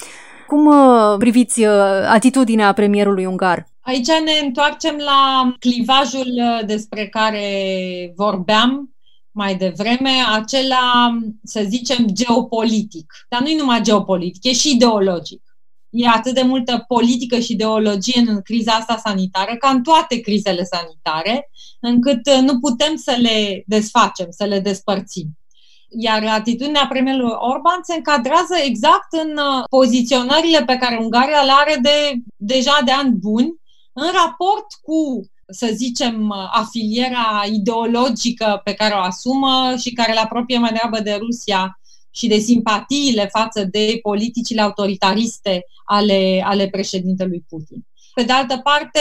Cum 0.48 0.66
uh, 0.66 1.16
priviți 1.18 1.60
uh, 1.60 1.72
atitudinea 2.08 2.72
premierului 2.72 3.24
ungar? 3.24 3.68
Aici 3.80 4.06
ne 4.06 4.46
întoarcem 4.46 4.96
la 4.96 5.52
clivajul 5.58 6.26
uh, 6.36 6.66
despre 6.66 7.08
care 7.08 7.42
vorbeam 8.16 8.96
mai 9.30 9.56
devreme, 9.56 10.10
acela, 10.32 11.18
să 11.44 11.64
zicem, 11.68 12.06
geopolitic. 12.12 13.12
Dar 13.28 13.40
nu 13.40 13.48
e 13.48 13.58
numai 13.58 13.80
geopolitic, 13.82 14.44
e 14.44 14.52
și 14.52 14.74
ideologic. 14.74 15.42
E 15.90 16.08
atât 16.08 16.34
de 16.34 16.42
multă 16.42 16.84
politică 16.86 17.38
și 17.38 17.52
ideologie 17.52 18.22
în 18.26 18.40
criza 18.42 18.72
asta 18.72 19.00
sanitară, 19.04 19.56
ca 19.58 19.68
în 19.68 19.82
toate 19.82 20.20
crizele 20.20 20.64
sanitare, 20.64 21.50
încât 21.80 22.30
nu 22.40 22.58
putem 22.58 22.96
să 22.96 23.16
le 23.20 23.62
desfacem, 23.66 24.26
să 24.30 24.44
le 24.44 24.60
despărțim. 24.60 25.37
Iar 25.90 26.24
atitudinea 26.26 26.86
premierului 26.88 27.36
Orban 27.38 27.80
se 27.82 27.94
încadrează 27.94 28.54
exact 28.64 29.12
în 29.12 29.30
uh, 29.36 29.64
poziționările 29.70 30.64
pe 30.64 30.76
care 30.76 30.96
Ungaria 30.96 31.42
le 31.42 31.52
are 31.54 31.78
de, 31.82 32.14
deja 32.36 32.80
de 32.84 32.90
ani 32.90 33.10
buni 33.10 33.54
în 33.92 34.10
raport 34.12 34.66
cu 34.82 35.28
să 35.50 35.70
zicem, 35.74 36.28
uh, 36.28 36.36
afilierea 36.50 37.44
ideologică 37.52 38.60
pe 38.64 38.72
care 38.72 38.94
o 38.94 38.98
asumă 38.98 39.74
și 39.78 39.92
care 39.92 40.12
la 40.12 40.20
apropie 40.20 40.58
mai 40.58 40.70
degrabă 40.72 41.00
de 41.00 41.18
Rusia 41.20 41.80
și 42.10 42.26
de 42.26 42.38
simpatiile 42.38 43.26
față 43.26 43.64
de 43.64 43.98
politicile 44.02 44.60
autoritariste 44.60 45.64
ale, 45.84 46.42
ale 46.44 46.68
președintelui 46.68 47.44
Putin. 47.48 47.86
Pe 48.14 48.22
de 48.22 48.32
altă 48.32 48.56
parte, 48.56 49.00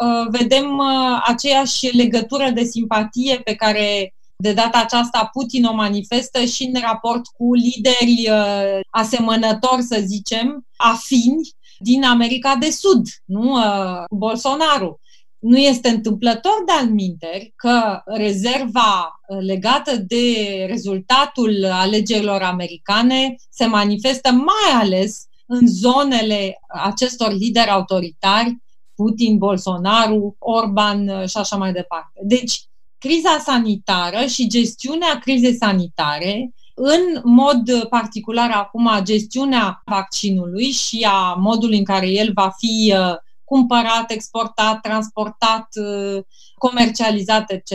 uh, 0.00 0.38
vedem 0.38 0.80
aceeași 1.24 1.96
legătură 1.96 2.50
de 2.50 2.64
simpatie 2.64 3.40
pe 3.44 3.54
care 3.54 4.14
de 4.36 4.52
data 4.52 4.78
aceasta 4.78 5.28
Putin 5.32 5.64
o 5.64 5.74
manifestă 5.74 6.44
și 6.44 6.70
în 6.72 6.80
raport 6.80 7.26
cu 7.26 7.54
lideri 7.54 8.30
uh, 8.30 8.80
asemănători, 8.90 9.82
să 9.82 10.02
zicem, 10.04 10.66
afini 10.76 11.54
din 11.78 12.04
America 12.04 12.56
de 12.56 12.70
Sud, 12.70 13.06
nu? 13.24 13.52
Uh, 13.52 14.04
Bolsonaro. 14.10 14.98
Nu 15.38 15.58
este 15.58 15.88
întâmplător 15.88 16.62
de 16.66 16.72
alminteri 16.72 17.52
că 17.56 18.00
rezerva 18.04 19.20
uh, 19.28 19.38
legată 19.40 19.96
de 19.96 20.64
rezultatul 20.68 21.64
alegerilor 21.70 22.42
americane 22.42 23.34
se 23.50 23.66
manifestă 23.66 24.30
mai 24.32 24.80
ales 24.80 25.26
în 25.46 25.66
zonele 25.66 26.60
acestor 26.68 27.32
lideri 27.32 27.70
autoritari, 27.70 28.56
Putin, 28.94 29.38
Bolsonaro, 29.38 30.34
Orban 30.38 31.26
și 31.26 31.36
așa 31.36 31.56
mai 31.56 31.72
departe. 31.72 32.20
Deci, 32.22 32.66
criza 32.98 33.38
sanitară 33.38 34.26
și 34.26 34.48
gestiunea 34.48 35.18
crizei 35.18 35.56
sanitare, 35.56 36.50
în 36.74 37.20
mod 37.22 37.84
particular 37.88 38.50
acum 38.50 38.90
gestiunea 39.02 39.82
vaccinului 39.84 40.70
și 40.70 41.06
a 41.10 41.34
modului 41.34 41.78
în 41.78 41.84
care 41.84 42.08
el 42.08 42.30
va 42.34 42.50
fi 42.58 42.94
uh, 42.96 43.14
cumpărat, 43.44 44.10
exportat, 44.10 44.80
transportat, 44.80 45.68
uh, 45.74 46.22
comercializat, 46.58 47.50
etc. 47.50 47.72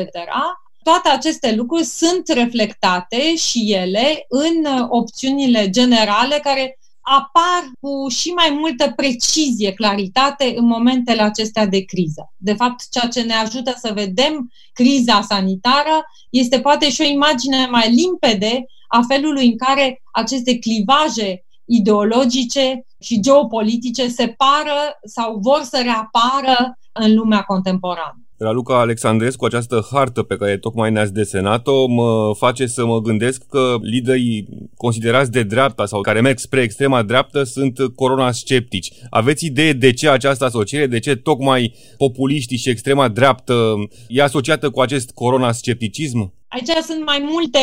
Toate 0.84 1.10
aceste 1.10 1.56
lucruri 1.56 1.84
sunt 1.84 2.28
reflectate 2.28 3.36
și 3.36 3.74
ele 3.74 4.26
în 4.30 4.66
uh, 4.66 4.86
opțiunile 4.90 5.70
generale 5.70 6.40
care 6.44 6.80
apar 7.02 7.72
cu 7.80 8.08
și 8.10 8.30
mai 8.30 8.58
multă 8.60 8.94
precizie, 8.96 9.74
claritate 9.74 10.54
în 10.56 10.66
momentele 10.66 11.22
acestea 11.22 11.66
de 11.66 11.82
criză. 11.82 12.34
De 12.38 12.54
fapt, 12.54 12.90
ceea 12.90 13.08
ce 13.08 13.22
ne 13.22 13.34
ajută 13.34 13.74
să 13.78 13.92
vedem 13.94 14.52
criza 14.74 15.22
sanitară 15.22 16.06
este 16.30 16.60
poate 16.60 16.90
și 16.90 17.02
o 17.02 17.06
imagine 17.06 17.68
mai 17.72 17.94
limpede 17.94 18.66
a 18.88 19.02
felului 19.08 19.46
în 19.46 19.58
care 19.58 20.02
aceste 20.12 20.60
clivaje 20.60 21.46
ideologice 21.66 22.86
și 23.00 23.20
geopolitice 23.20 24.08
se 24.08 24.28
pară 24.28 25.00
sau 25.04 25.38
vor 25.42 25.62
să 25.64 25.82
reapară 25.84 26.80
în 26.92 27.16
lumea 27.16 27.42
contemporană. 27.42 28.20
Raluca 28.44 28.80
Alexandrescu, 28.80 29.46
această 29.46 29.88
hartă 29.92 30.24
pe 30.24 30.36
care 30.36 30.58
tocmai 30.58 30.92
ne-ați 30.92 31.14
desenat-o, 31.14 31.88
mă 31.88 32.32
face 32.38 32.66
să 32.66 32.86
mă 32.86 33.02
gândesc 33.02 33.44
că 33.50 33.76
liderii 33.82 34.48
considerați 34.78 35.32
de 35.32 35.44
dreapta 35.44 35.86
sau 35.86 36.02
care 36.02 36.22
merg 36.22 36.38
spre 36.38 36.62
extrema 36.62 37.04
dreaptă 37.04 37.44
sunt 37.44 37.78
corona-sceptici. 37.96 38.92
Aveți 39.10 39.46
idee 39.46 39.74
de 39.74 39.94
ce 39.94 40.10
această 40.10 40.46
asociere, 40.46 40.88
de 40.88 41.00
ce 41.00 41.16
tocmai 41.16 41.76
populiștii 41.98 42.58
și 42.58 42.70
extrema 42.70 43.08
dreaptă 43.08 43.74
e 44.08 44.22
asociată 44.22 44.70
cu 44.70 44.80
acest 44.80 45.12
corona-scepticism? 45.12 46.34
Aici 46.48 46.70
sunt 46.86 47.06
mai 47.06 47.28
multe 47.32 47.60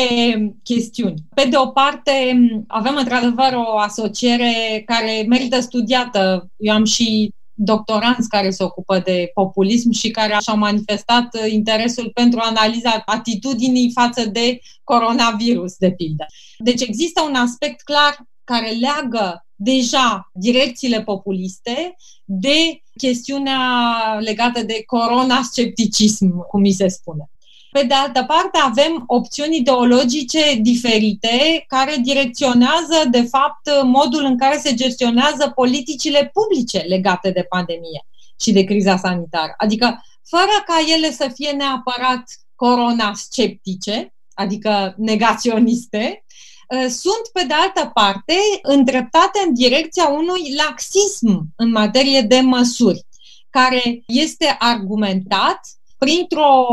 chestiuni. 0.63 1.13
Pe 1.33 1.47
de 1.49 1.55
o 1.57 1.67
parte, 1.67 2.11
avem 2.67 2.95
într-adevăr 2.97 3.51
o 3.53 3.77
asociere 3.77 4.83
care 4.85 5.25
merită 5.27 5.59
studiată. 5.59 6.49
Eu 6.57 6.73
am 6.73 6.83
și 6.83 7.33
doctoranți 7.61 8.29
care 8.29 8.49
se 8.49 8.63
ocupă 8.63 8.99
de 8.99 9.31
populism 9.33 9.91
și 9.91 10.11
care 10.11 10.37
și-au 10.41 10.57
manifestat 10.57 11.35
uh, 11.35 11.51
interesul 11.51 12.11
pentru 12.13 12.39
analiza 12.39 13.01
atitudinii 13.05 13.91
față 13.91 14.25
de 14.25 14.59
coronavirus, 14.83 15.75
de 15.77 15.91
pildă. 15.91 16.25
Deci 16.57 16.81
există 16.81 17.21
un 17.21 17.35
aspect 17.35 17.81
clar 17.81 18.17
care 18.43 18.69
leagă 18.69 19.45
deja 19.55 20.29
direcțiile 20.33 21.03
populiste 21.03 21.95
de 22.25 22.81
chestiunea 22.97 23.61
legată 24.19 24.63
de 24.63 24.83
corona-scepticism, 24.85 26.47
cum 26.47 26.61
mi 26.61 26.71
se 26.71 26.87
spune. 26.87 27.29
Pe 27.71 27.83
de 27.83 27.93
altă 27.93 28.23
parte, 28.23 28.59
avem 28.63 29.03
opțiuni 29.07 29.57
ideologice 29.57 30.55
diferite 30.61 31.63
care 31.67 31.95
direcționează, 32.01 33.07
de 33.11 33.21
fapt, 33.21 33.69
modul 33.83 34.23
în 34.23 34.37
care 34.37 34.57
se 34.57 34.73
gestionează 34.73 35.51
politicile 35.55 36.31
publice 36.33 36.77
legate 36.77 37.31
de 37.31 37.45
pandemie 37.49 38.05
și 38.41 38.51
de 38.51 38.63
criza 38.63 38.97
sanitară. 38.97 39.53
Adică, 39.57 40.03
fără 40.29 40.63
ca 40.65 40.75
ele 40.95 41.11
să 41.11 41.31
fie 41.33 41.51
neapărat 41.51 42.23
corona-sceptice, 42.55 44.13
adică 44.33 44.93
negaționiste, 44.97 46.25
ă, 46.71 46.87
sunt, 46.87 47.21
pe 47.33 47.43
de 47.47 47.53
altă 47.53 47.91
parte, 47.93 48.33
îndreptate 48.61 49.39
în 49.47 49.53
direcția 49.53 50.07
unui 50.07 50.55
laxism 50.55 51.47
în 51.55 51.71
materie 51.71 52.21
de 52.21 52.39
măsuri, 52.39 53.05
care 53.49 54.03
este 54.07 54.55
argumentat 54.59 55.59
printr-o 55.99 56.65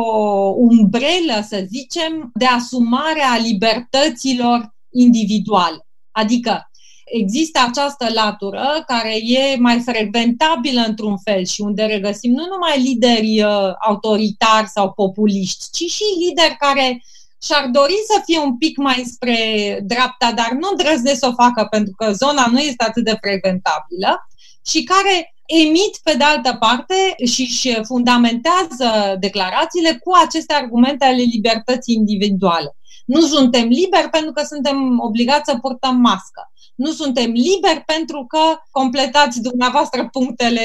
umbrelă, 0.57 1.45
să 1.49 1.67
zicem, 1.69 2.31
de 2.35 2.45
asumare 2.45 3.23
a 3.23 3.37
libertăților 3.37 4.75
individuale. 4.91 5.87
Adică 6.11 6.71
există 7.05 7.61
această 7.69 8.07
latură 8.15 8.85
care 8.87 9.17
e 9.17 9.57
mai 9.59 9.81
frecventabilă 9.81 10.81
într-un 10.87 11.19
fel 11.19 11.45
și 11.45 11.61
unde 11.61 11.85
regăsim 11.85 12.33
nu 12.33 12.47
numai 12.47 12.83
lideri 12.83 13.43
uh, 13.43 13.73
autoritari 13.87 14.69
sau 14.69 14.93
populiști, 14.93 15.65
ci 15.73 15.91
și 15.91 16.03
lideri 16.27 16.57
care 16.59 17.03
și-ar 17.43 17.69
dori 17.73 17.97
să 18.07 18.23
fie 18.25 18.39
un 18.39 18.57
pic 18.57 18.77
mai 18.77 19.03
spre 19.13 19.39
dreapta, 19.85 20.33
dar 20.33 20.51
nu 20.51 20.69
îndrăznesc 20.71 21.19
să 21.19 21.27
o 21.27 21.43
facă 21.43 21.67
pentru 21.71 21.93
că 21.97 22.13
zona 22.13 22.47
nu 22.47 22.59
este 22.59 22.85
atât 22.85 23.05
de 23.05 23.17
frecventabilă 23.21 24.29
și 24.67 24.83
care 24.83 25.35
emit, 25.47 25.99
pe 26.03 26.15
de 26.17 26.25
altă 26.25 26.57
parte, 26.61 26.95
și 27.27 27.43
își 27.43 27.81
fundamentează 27.85 29.17
declarațiile 29.21 29.99
cu 30.03 30.11
aceste 30.25 30.55
argumente 30.55 31.05
ale 31.05 31.23
libertății 31.23 31.95
individuale. 31.95 32.77
Nu 33.07 33.21
suntem 33.21 33.69
liberi 33.69 34.09
pentru 34.11 34.33
că 34.33 34.43
suntem 34.45 34.99
obligați 35.01 35.51
să 35.51 35.59
purtăm 35.59 35.97
mască. 35.97 36.53
Nu 36.75 36.91
suntem 36.91 37.31
liberi 37.31 37.83
pentru 37.87 38.25
că 38.27 38.39
completați 38.71 39.41
dumneavoastră 39.41 40.09
punctele 40.13 40.61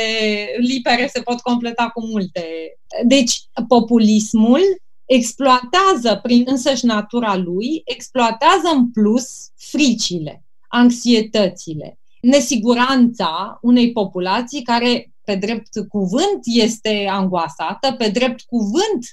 libere, 0.58 1.10
se 1.14 1.22
pot 1.22 1.40
completa 1.40 1.90
cu 1.94 2.06
multe. 2.06 2.46
Deci, 3.06 3.34
populismul 3.68 4.62
exploatează 5.06 6.20
prin 6.22 6.44
însăși 6.46 6.86
natura 6.86 7.36
lui, 7.36 7.82
exploatează 7.86 8.68
în 8.74 8.92
plus 8.92 9.26
fricile, 9.56 10.44
anxietățile, 10.68 12.00
nesiguranța 12.22 13.60
unei 13.62 13.92
populații 13.92 14.62
care, 14.62 15.14
pe 15.24 15.36
drept 15.36 15.88
cuvânt, 15.90 16.40
este 16.44 17.08
angoasată, 17.12 17.92
pe 17.98 18.10
drept 18.10 18.42
cuvânt 18.42 19.06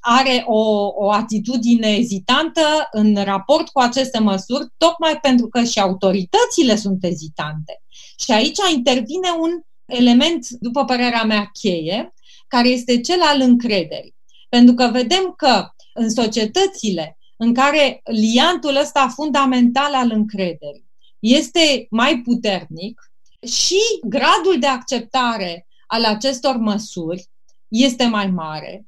are 0.00 0.44
o, 0.46 0.92
o 0.94 1.10
atitudine 1.10 1.88
ezitantă 1.88 2.88
în 2.90 3.14
raport 3.24 3.68
cu 3.68 3.80
aceste 3.80 4.18
măsuri, 4.18 4.66
tocmai 4.76 5.18
pentru 5.20 5.48
că 5.48 5.64
și 5.64 5.80
autoritățile 5.80 6.76
sunt 6.76 7.04
ezitante. 7.04 7.82
Și 8.18 8.32
aici 8.32 8.58
intervine 8.74 9.28
un 9.40 9.50
element, 9.84 10.48
după 10.48 10.84
părerea 10.84 11.24
mea, 11.24 11.50
cheie, 11.52 12.14
care 12.48 12.68
este 12.68 13.00
cel 13.00 13.20
al 13.20 13.40
încrederii. 13.40 14.14
Pentru 14.48 14.74
că 14.74 14.88
vedem 14.92 15.34
că 15.36 15.68
în 15.94 16.10
societățile 16.10 17.18
în 17.36 17.54
care 17.54 18.00
liantul 18.04 18.76
ăsta 18.76 19.08
fundamental 19.14 19.94
al 19.94 20.10
încrederii 20.10 20.86
este 21.18 21.86
mai 21.90 22.20
puternic 22.20 23.00
și 23.46 23.80
gradul 24.06 24.58
de 24.58 24.66
acceptare 24.66 25.66
al 25.86 26.04
acestor 26.04 26.56
măsuri 26.56 27.28
este 27.68 28.04
mai 28.04 28.26
mare 28.26 28.86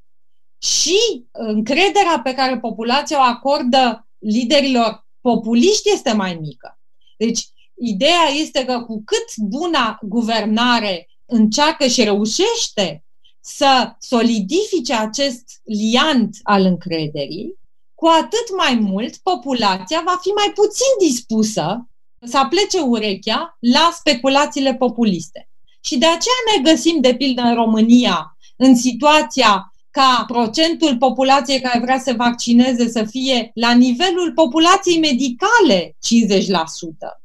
și 0.58 1.26
încrederea 1.32 2.20
pe 2.22 2.34
care 2.34 2.58
populația 2.58 3.18
o 3.18 3.22
acordă 3.22 4.08
liderilor 4.18 5.06
populiști 5.20 5.90
este 5.92 6.12
mai 6.12 6.34
mică. 6.34 6.78
Deci, 7.16 7.48
ideea 7.74 8.28
este 8.34 8.64
că 8.64 8.80
cu 8.80 9.02
cât 9.04 9.36
buna 9.36 9.98
guvernare 10.02 11.08
încearcă 11.26 11.86
și 11.86 12.04
reușește 12.04 13.04
să 13.40 13.96
solidifice 13.98 14.94
acest 14.94 15.60
liant 15.64 16.36
al 16.42 16.64
încrederii, 16.64 17.54
cu 17.94 18.06
atât 18.06 18.56
mai 18.56 18.74
mult 18.74 19.16
populația 19.16 20.02
va 20.04 20.18
fi 20.20 20.28
mai 20.28 20.52
puțin 20.54 21.08
dispusă 21.08 21.88
să 22.26 22.38
aplece 22.38 22.80
urechea 22.80 23.56
la 23.60 23.90
speculațiile 23.94 24.74
populiste. 24.74 25.48
Și 25.80 25.98
de 25.98 26.06
aceea 26.06 26.56
ne 26.56 26.70
găsim, 26.70 27.00
de 27.00 27.14
pildă, 27.14 27.42
în 27.42 27.54
România, 27.54 28.36
în 28.56 28.76
situația 28.76 29.72
ca 29.90 30.24
procentul 30.26 30.96
populației 30.96 31.60
care 31.60 31.78
vrea 31.78 31.98
să 31.98 32.14
vaccineze 32.16 32.88
să 32.88 33.04
fie 33.04 33.50
la 33.54 33.72
nivelul 33.72 34.32
populației 34.34 34.98
medicale 34.98 35.96
50%. 35.96 37.18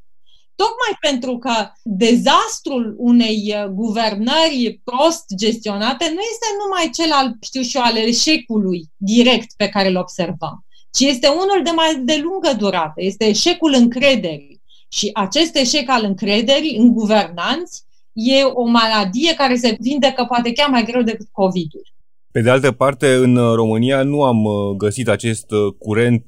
Tocmai 0.56 0.94
pentru 1.00 1.38
că 1.38 1.72
dezastrul 1.84 2.96
unei 2.98 3.56
uh, 3.56 3.66
guvernări 3.66 4.82
prost 4.84 5.26
gestionate 5.36 6.04
nu 6.04 6.22
este 6.32 6.48
numai 6.64 6.90
cel 6.94 7.12
al, 7.12 7.38
știu 7.42 7.62
și 7.62 7.78
eu, 7.78 7.84
al 7.84 7.96
eșecului 7.96 8.86
direct 8.98 9.54
pe 9.58 9.70
care 9.70 9.88
îl 9.90 9.96
observăm, 9.96 10.66
ci 10.92 11.00
este 11.00 11.28
unul 11.28 11.62
de 11.64 11.70
mai 11.70 11.96
de 11.96 12.20
lungă 12.24 12.54
durată, 12.58 12.94
este 12.96 13.26
eșecul 13.26 13.74
încrederii. 13.74 14.62
Și 14.94 15.10
acest 15.14 15.56
eșec 15.56 15.90
al 15.90 16.04
încrederii 16.04 16.78
în 16.78 16.94
guvernanți 16.94 17.84
e 18.14 18.44
o 18.44 18.64
maladie 18.64 19.34
care 19.34 19.56
se 19.56 19.78
vindecă 19.80 20.26
poate 20.28 20.52
chiar 20.52 20.70
mai 20.70 20.84
greu 20.84 21.02
decât 21.02 21.28
COVID-ul. 21.32 21.92
Pe 22.32 22.42
de 22.42 22.50
altă 22.50 22.72
parte, 22.72 23.14
în 23.14 23.36
uh, 23.36 23.54
România 23.56 24.04
nu 24.04 24.24
am 24.24 24.44
uh, 24.44 24.76
găsit 24.78 25.08
acest 25.08 25.52
uh, 25.52 25.74
curent 25.78 26.24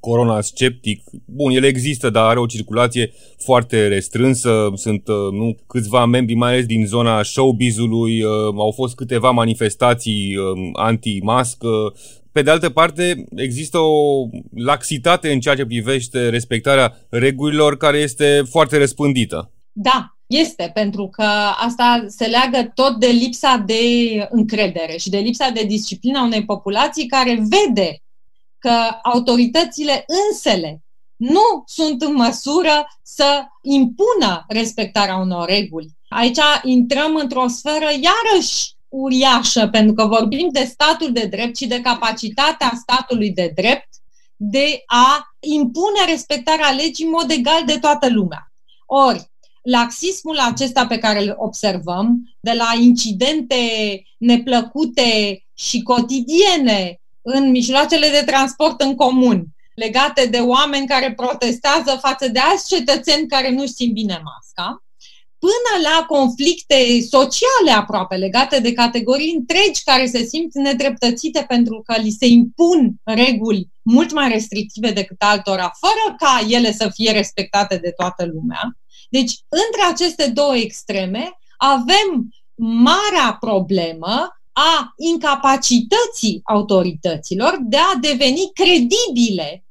corona 0.00 0.40
sceptic. 0.40 1.02
Bun, 1.26 1.50
el 1.50 1.64
există, 1.64 2.10
dar 2.10 2.28
are 2.28 2.38
o 2.38 2.46
circulație 2.46 3.12
foarte 3.38 3.88
restrânsă. 3.88 4.70
Sunt 4.74 5.02
nu 5.32 5.56
câțiva 5.66 6.04
membri, 6.04 6.34
mai 6.34 6.50
ales 6.50 6.66
din 6.66 6.86
zona 6.86 7.22
showbizului. 7.22 8.22
Au 8.56 8.72
fost 8.74 8.94
câteva 8.94 9.30
manifestații 9.30 10.36
anti-mască. 10.72 11.68
Pe 12.38 12.44
de 12.44 12.50
altă 12.50 12.70
parte, 12.70 13.24
există 13.36 13.78
o 13.78 14.28
laxitate 14.54 15.32
în 15.32 15.40
ceea 15.40 15.54
ce 15.54 15.66
privește 15.66 16.28
respectarea 16.28 16.96
regulilor 17.10 17.76
care 17.76 17.98
este 17.98 18.42
foarte 18.50 18.78
răspândită. 18.78 19.52
Da, 19.72 20.16
este, 20.26 20.70
pentru 20.74 21.08
că 21.08 21.22
asta 21.56 22.04
se 22.08 22.26
leagă 22.26 22.70
tot 22.74 22.98
de 22.98 23.06
lipsa 23.06 23.62
de 23.66 23.74
încredere 24.30 24.96
și 24.96 25.10
de 25.10 25.18
lipsa 25.18 25.50
de 25.50 25.62
disciplină 25.62 26.18
a 26.18 26.24
unei 26.24 26.44
populații 26.44 27.06
care 27.06 27.42
vede 27.48 28.02
că 28.58 28.74
autoritățile 29.02 30.04
însele 30.28 30.82
nu 31.16 31.62
sunt 31.66 32.02
în 32.02 32.14
măsură 32.14 32.86
să 33.02 33.42
impună 33.62 34.44
respectarea 34.48 35.16
unor 35.16 35.48
reguli. 35.48 35.96
Aici 36.08 36.38
intrăm 36.62 37.14
într-o 37.14 37.48
sferă 37.48 37.88
iarăși 37.90 38.76
uriașă, 38.88 39.68
pentru 39.68 39.94
că 39.94 40.06
vorbim 40.06 40.48
de 40.52 40.64
statul 40.64 41.12
de 41.12 41.26
drept 41.26 41.56
și 41.56 41.66
de 41.66 41.80
capacitatea 41.80 42.72
statului 42.74 43.30
de 43.30 43.52
drept 43.54 43.88
de 44.36 44.82
a 44.86 45.34
impune 45.40 46.04
respectarea 46.06 46.70
legii 46.70 47.04
în 47.04 47.10
mod 47.10 47.30
egal 47.30 47.64
de 47.66 47.78
toată 47.78 48.08
lumea. 48.08 48.52
Ori, 48.86 49.30
laxismul 49.62 50.38
acesta 50.38 50.86
pe 50.86 50.98
care 50.98 51.22
îl 51.22 51.34
observăm, 51.38 52.36
de 52.40 52.52
la 52.52 52.72
incidente 52.80 53.56
neplăcute 54.18 55.42
și 55.54 55.82
cotidiene 55.82 57.00
în 57.22 57.50
mijloacele 57.50 58.08
de 58.08 58.22
transport 58.26 58.80
în 58.80 58.94
comun, 58.94 59.46
legate 59.74 60.26
de 60.26 60.38
oameni 60.38 60.86
care 60.86 61.14
protestează 61.14 61.98
față 62.00 62.28
de 62.28 62.38
alți 62.38 62.68
cetățeni 62.68 63.28
care 63.28 63.50
nu 63.50 63.66
simt 63.66 63.92
bine 63.92 64.22
masca, 64.24 64.82
până 65.38 65.88
la 65.90 66.04
conflicte 66.06 67.00
sociale 67.10 67.70
aproape 67.70 68.16
legate 68.16 68.60
de 68.60 68.72
categorii 68.72 69.34
întregi 69.34 69.82
care 69.84 70.06
se 70.06 70.24
simt 70.24 70.54
nedreptățite 70.54 71.44
pentru 71.48 71.82
că 71.86 72.00
li 72.00 72.10
se 72.10 72.26
impun 72.26 72.94
reguli 73.04 73.68
mult 73.82 74.12
mai 74.12 74.28
restrictive 74.28 74.90
decât 74.90 75.22
altora, 75.22 75.72
fără 75.78 76.16
ca 76.18 76.46
ele 76.48 76.72
să 76.72 76.90
fie 76.94 77.12
respectate 77.12 77.76
de 77.76 77.90
toată 77.90 78.24
lumea. 78.24 78.76
Deci, 79.10 79.32
între 79.48 79.82
aceste 79.92 80.30
două 80.30 80.56
extreme, 80.56 81.38
avem 81.56 82.28
marea 82.60 83.36
problemă 83.40 84.32
a 84.52 84.92
incapacității 84.96 86.40
autorităților 86.44 87.58
de 87.60 87.76
a 87.76 87.98
deveni 88.00 88.50
credibile 88.54 89.64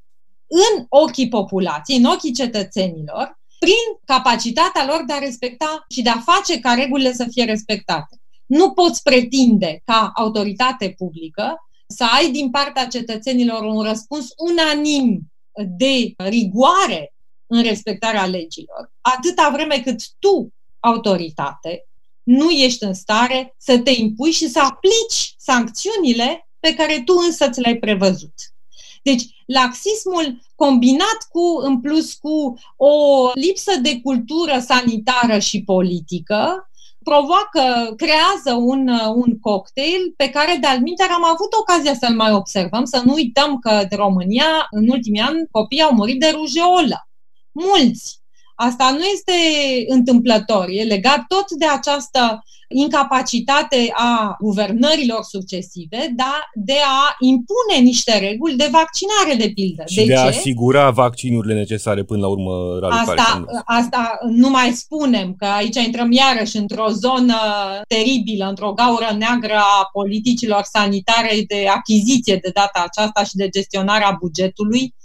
în 0.48 0.86
ochii 0.90 1.30
populației, 1.30 1.98
în 1.98 2.06
ochii 2.06 2.34
cetățenilor, 2.34 3.40
prin 3.60 4.00
capacitatea 4.06 4.86
lor 4.86 5.04
de 5.08 5.14
a 5.14 5.18
respecta 5.18 5.86
și 5.90 6.02
de 6.02 6.10
a 6.10 6.20
face 6.20 6.60
ca 6.60 6.74
regulile 6.74 7.14
să 7.14 7.28
fie 7.32 7.44
respectate. 7.44 8.20
Nu 8.46 8.72
poți 8.72 9.02
pretinde 9.04 9.82
ca 9.86 10.12
autoritate 10.16 10.94
publică 10.98 11.56
să 11.88 12.06
ai 12.18 12.32
din 12.32 12.50
partea 12.50 12.88
cetățenilor 12.88 13.64
un 13.64 13.82
răspuns 13.82 14.28
unanim 14.38 15.32
de 15.78 16.14
rigoare 16.18 17.14
în 17.48 17.62
respectarea 17.62 18.26
legilor, 18.26 18.92
atâta 19.02 19.50
vreme 19.54 19.80
cât 19.80 20.02
tu, 20.20 20.54
autoritate, 20.80 21.88
nu 22.24 22.50
ești 22.50 22.84
în 22.84 22.94
stare 22.94 23.56
să 23.58 23.80
te 23.80 23.92
impui 23.92 24.32
și 24.32 24.48
să 24.48 24.60
aplici 24.60 25.36
sancțiunile 25.38 26.48
pe 26.60 26.74
care 26.74 27.02
tu 27.06 27.14
însă 27.26 27.50
ți 27.50 27.60
le-ai 27.60 27.78
prevăzut. 27.78 28.34
Deci, 29.10 29.24
laxismul 29.46 30.42
combinat 30.56 31.20
cu, 31.30 31.58
în 31.62 31.82
plus, 31.82 32.14
cu 32.14 32.60
o 32.78 32.94
lipsă 33.34 33.72
de 33.82 34.02
cultură 34.02 34.60
sanitară 34.60 35.40
și 35.40 35.64
politică, 35.64 36.70
provoacă, 37.04 37.94
creează 37.96 38.54
un, 38.60 38.88
un 39.16 39.40
cocktail 39.40 40.14
pe 40.18 40.30
care, 40.30 40.58
de-al 40.62 40.80
am 41.16 41.24
avut 41.24 41.54
ocazia 41.60 41.94
să-l 41.94 42.16
mai 42.16 42.32
observăm, 42.32 42.86
să 42.86 43.02
nu 43.06 43.14
uităm 43.14 43.60
că 43.60 43.70
în 43.70 43.98
România, 43.98 44.68
în 44.72 44.90
ultimii 44.90 45.22
ani, 45.22 45.48
copiii 45.52 45.82
au 45.82 45.94
murit 45.94 46.20
de 46.20 46.30
rujeolă 46.36 47.08
mulți. 47.52 48.22
Asta 48.60 48.92
nu 48.92 49.04
este 49.04 49.34
întâmplător, 49.88 50.66
e 50.70 50.84
legat 50.84 51.26
tot 51.28 51.52
de 51.52 51.66
această 51.66 52.44
incapacitate 52.68 53.92
a 53.94 54.38
guvernărilor 54.40 55.24
succesive 55.24 56.14
da, 56.16 56.50
de 56.54 56.78
a 56.86 57.16
impune 57.20 57.78
niște 57.82 58.20
reguli 58.20 58.56
de 58.56 58.70
vaccinare, 58.72 59.46
de 59.46 59.52
pildă. 59.54 59.84
Și 59.86 59.96
de, 59.96 60.04
de 60.04 60.16
a 60.16 60.26
asigura 60.26 60.90
vaccinurile 60.90 61.54
necesare 61.54 62.04
până 62.04 62.22
la 62.22 62.28
urmă 62.28 62.80
Asta, 62.90 63.46
asta 63.66 64.18
nu 64.30 64.50
mai 64.50 64.72
spunem, 64.72 65.36
că 65.38 65.46
aici 65.46 65.76
intrăm 65.76 66.12
iarăși 66.12 66.58
într-o 66.58 66.88
zonă 66.90 67.36
teribilă, 67.88 68.46
într-o 68.46 68.74
gaură 68.74 69.16
neagră 69.18 69.56
a 69.56 69.90
politicilor 69.92 70.62
sanitare 70.64 71.44
de 71.48 71.68
achiziție 71.76 72.36
de 72.36 72.50
data 72.54 72.86
aceasta 72.88 73.24
și 73.24 73.36
de 73.36 73.50
gestionarea 73.50 74.18
bugetului 74.20 74.96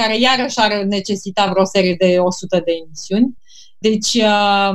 care 0.00 0.18
iarăși 0.18 0.58
ar 0.58 0.82
necesita 0.82 1.50
vreo 1.50 1.64
serie 1.64 1.94
de 1.98 2.16
100 2.18 2.62
de 2.64 2.72
emisiuni. 2.84 3.38
Deci 3.78 4.14
uh, 4.14 4.72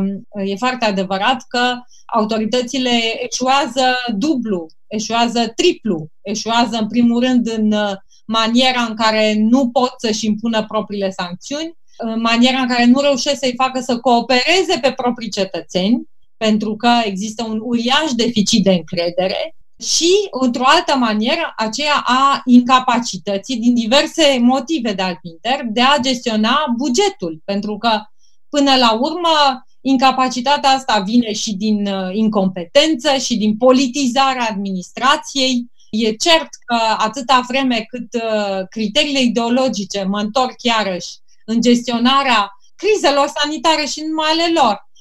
e 0.51 0.55
foarte 0.55 0.85
adevărat 0.85 1.45
că 1.47 1.73
autoritățile 2.05 2.89
eșuează 3.29 3.85
dublu, 4.15 4.67
eșuează 4.87 5.53
triplu, 5.55 6.09
eșuează 6.21 6.77
în 6.77 6.87
primul 6.87 7.19
rând 7.19 7.47
în 7.47 7.71
uh, 7.71 7.93
maniera 8.25 8.81
în 8.81 8.95
care 8.95 9.35
nu 9.37 9.69
pot 9.69 9.93
să-și 9.97 10.25
impună 10.25 10.65
propriile 10.65 11.09
sancțiuni, 11.09 11.77
în 11.97 12.21
maniera 12.21 12.59
în 12.59 12.67
care 12.67 12.85
nu 12.85 12.99
reușesc 12.99 13.39
să-i 13.39 13.53
facă 13.57 13.79
să 13.79 13.99
coopereze 13.99 14.77
pe 14.81 14.91
proprii 14.91 15.29
cetățeni, 15.29 16.09
pentru 16.37 16.75
că 16.75 16.89
există 17.03 17.43
un 17.43 17.59
uriaș 17.63 18.11
deficit 18.15 18.63
de 18.63 18.71
încredere 18.71 19.55
și, 19.79 20.11
într-o 20.41 20.63
altă 20.65 20.95
manieră, 20.95 21.53
aceea 21.57 22.03
a 22.05 22.41
incapacității, 22.45 23.57
din 23.57 23.73
diverse 23.73 24.37
motive 24.41 24.93
de 24.93 25.01
alpinter, 25.01 25.61
de 25.65 25.81
a 25.81 25.97
gestiona 26.01 26.73
bugetul. 26.77 27.41
Pentru 27.45 27.77
că, 27.77 28.01
până 28.49 28.75
la 28.75 28.91
urmă, 28.93 29.65
incapacitatea 29.81 30.69
asta 30.69 30.99
vine 30.99 31.33
și 31.33 31.53
din 31.53 31.87
uh, 31.87 32.09
incompetență 32.13 33.17
și 33.17 33.37
din 33.37 33.57
politizarea 33.57 34.47
administrației. 34.49 35.73
E 35.89 36.11
cert 36.11 36.49
că 36.65 36.77
atâta 36.97 37.45
vreme 37.47 37.85
cât 37.89 38.13
uh, 38.13 38.67
criteriile 38.69 39.21
ideologice 39.21 40.03
mă 40.03 40.19
întorc 40.19 40.55
iarăși 40.61 41.09
în 41.45 41.61
gestionarea 41.61 42.51
crizelor 42.75 43.31
sanitare 43.35 43.85
și 43.85 44.01
numai 44.01 44.29
ale 44.31 44.51
lor, 44.61 44.71
uh, 44.71 44.94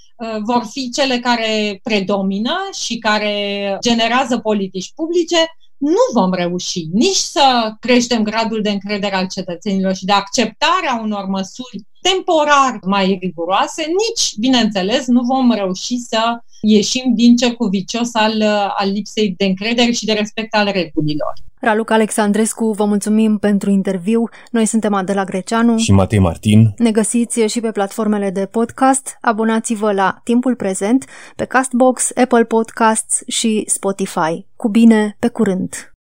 vor 0.44 0.66
fi 0.70 0.90
cele 0.90 1.18
care 1.18 1.80
predomină 1.82 2.56
și 2.84 2.98
care 2.98 3.78
generează 3.80 4.38
politici 4.38 4.92
publice, 4.94 5.36
nu 5.76 6.20
vom 6.20 6.32
reuși 6.32 6.86
nici 6.92 7.16
să 7.16 7.74
creștem 7.80 8.22
gradul 8.22 8.62
de 8.62 8.70
încredere 8.70 9.14
al 9.14 9.26
cetățenilor 9.28 9.94
și 9.94 10.04
de 10.04 10.12
acceptarea 10.12 11.00
unor 11.02 11.24
măsuri 11.26 11.84
temporar 12.00 12.78
mai 12.86 13.18
riguroase, 13.20 13.82
nici, 13.82 14.34
bineînțeles, 14.38 15.06
nu 15.06 15.22
vom 15.22 15.52
reuși 15.52 15.98
să 15.98 16.38
ieșim 16.60 17.14
din 17.14 17.36
cercul 17.36 17.68
vicios 17.68 18.08
al, 18.12 18.42
al 18.76 18.90
lipsei 18.90 19.34
de 19.36 19.44
încredere 19.44 19.90
și 19.90 20.04
de 20.04 20.12
respect 20.12 20.54
al 20.54 20.70
regulilor. 20.72 21.32
Raluca 21.64 21.94
Alexandrescu, 21.94 22.70
vă 22.70 22.84
mulțumim 22.84 23.38
pentru 23.38 23.70
interviu. 23.70 24.28
Noi 24.50 24.66
suntem 24.66 24.94
Adela 24.94 25.24
Greceanu 25.24 25.76
și 25.76 25.92
Matei 25.92 26.18
Martin. 26.18 26.74
Ne 26.76 26.90
găsiți 26.90 27.40
și 27.40 27.60
pe 27.60 27.70
platformele 27.70 28.30
de 28.30 28.46
podcast. 28.46 29.16
Abonați-vă 29.20 29.92
la 29.92 30.20
Timpul 30.24 30.54
Prezent 30.54 31.04
pe 31.36 31.44
Castbox, 31.44 32.10
Apple 32.14 32.44
Podcasts 32.44 33.22
și 33.26 33.64
Spotify. 33.66 34.46
Cu 34.56 34.68
bine, 34.68 35.16
pe 35.18 35.28
curând! 35.28 35.93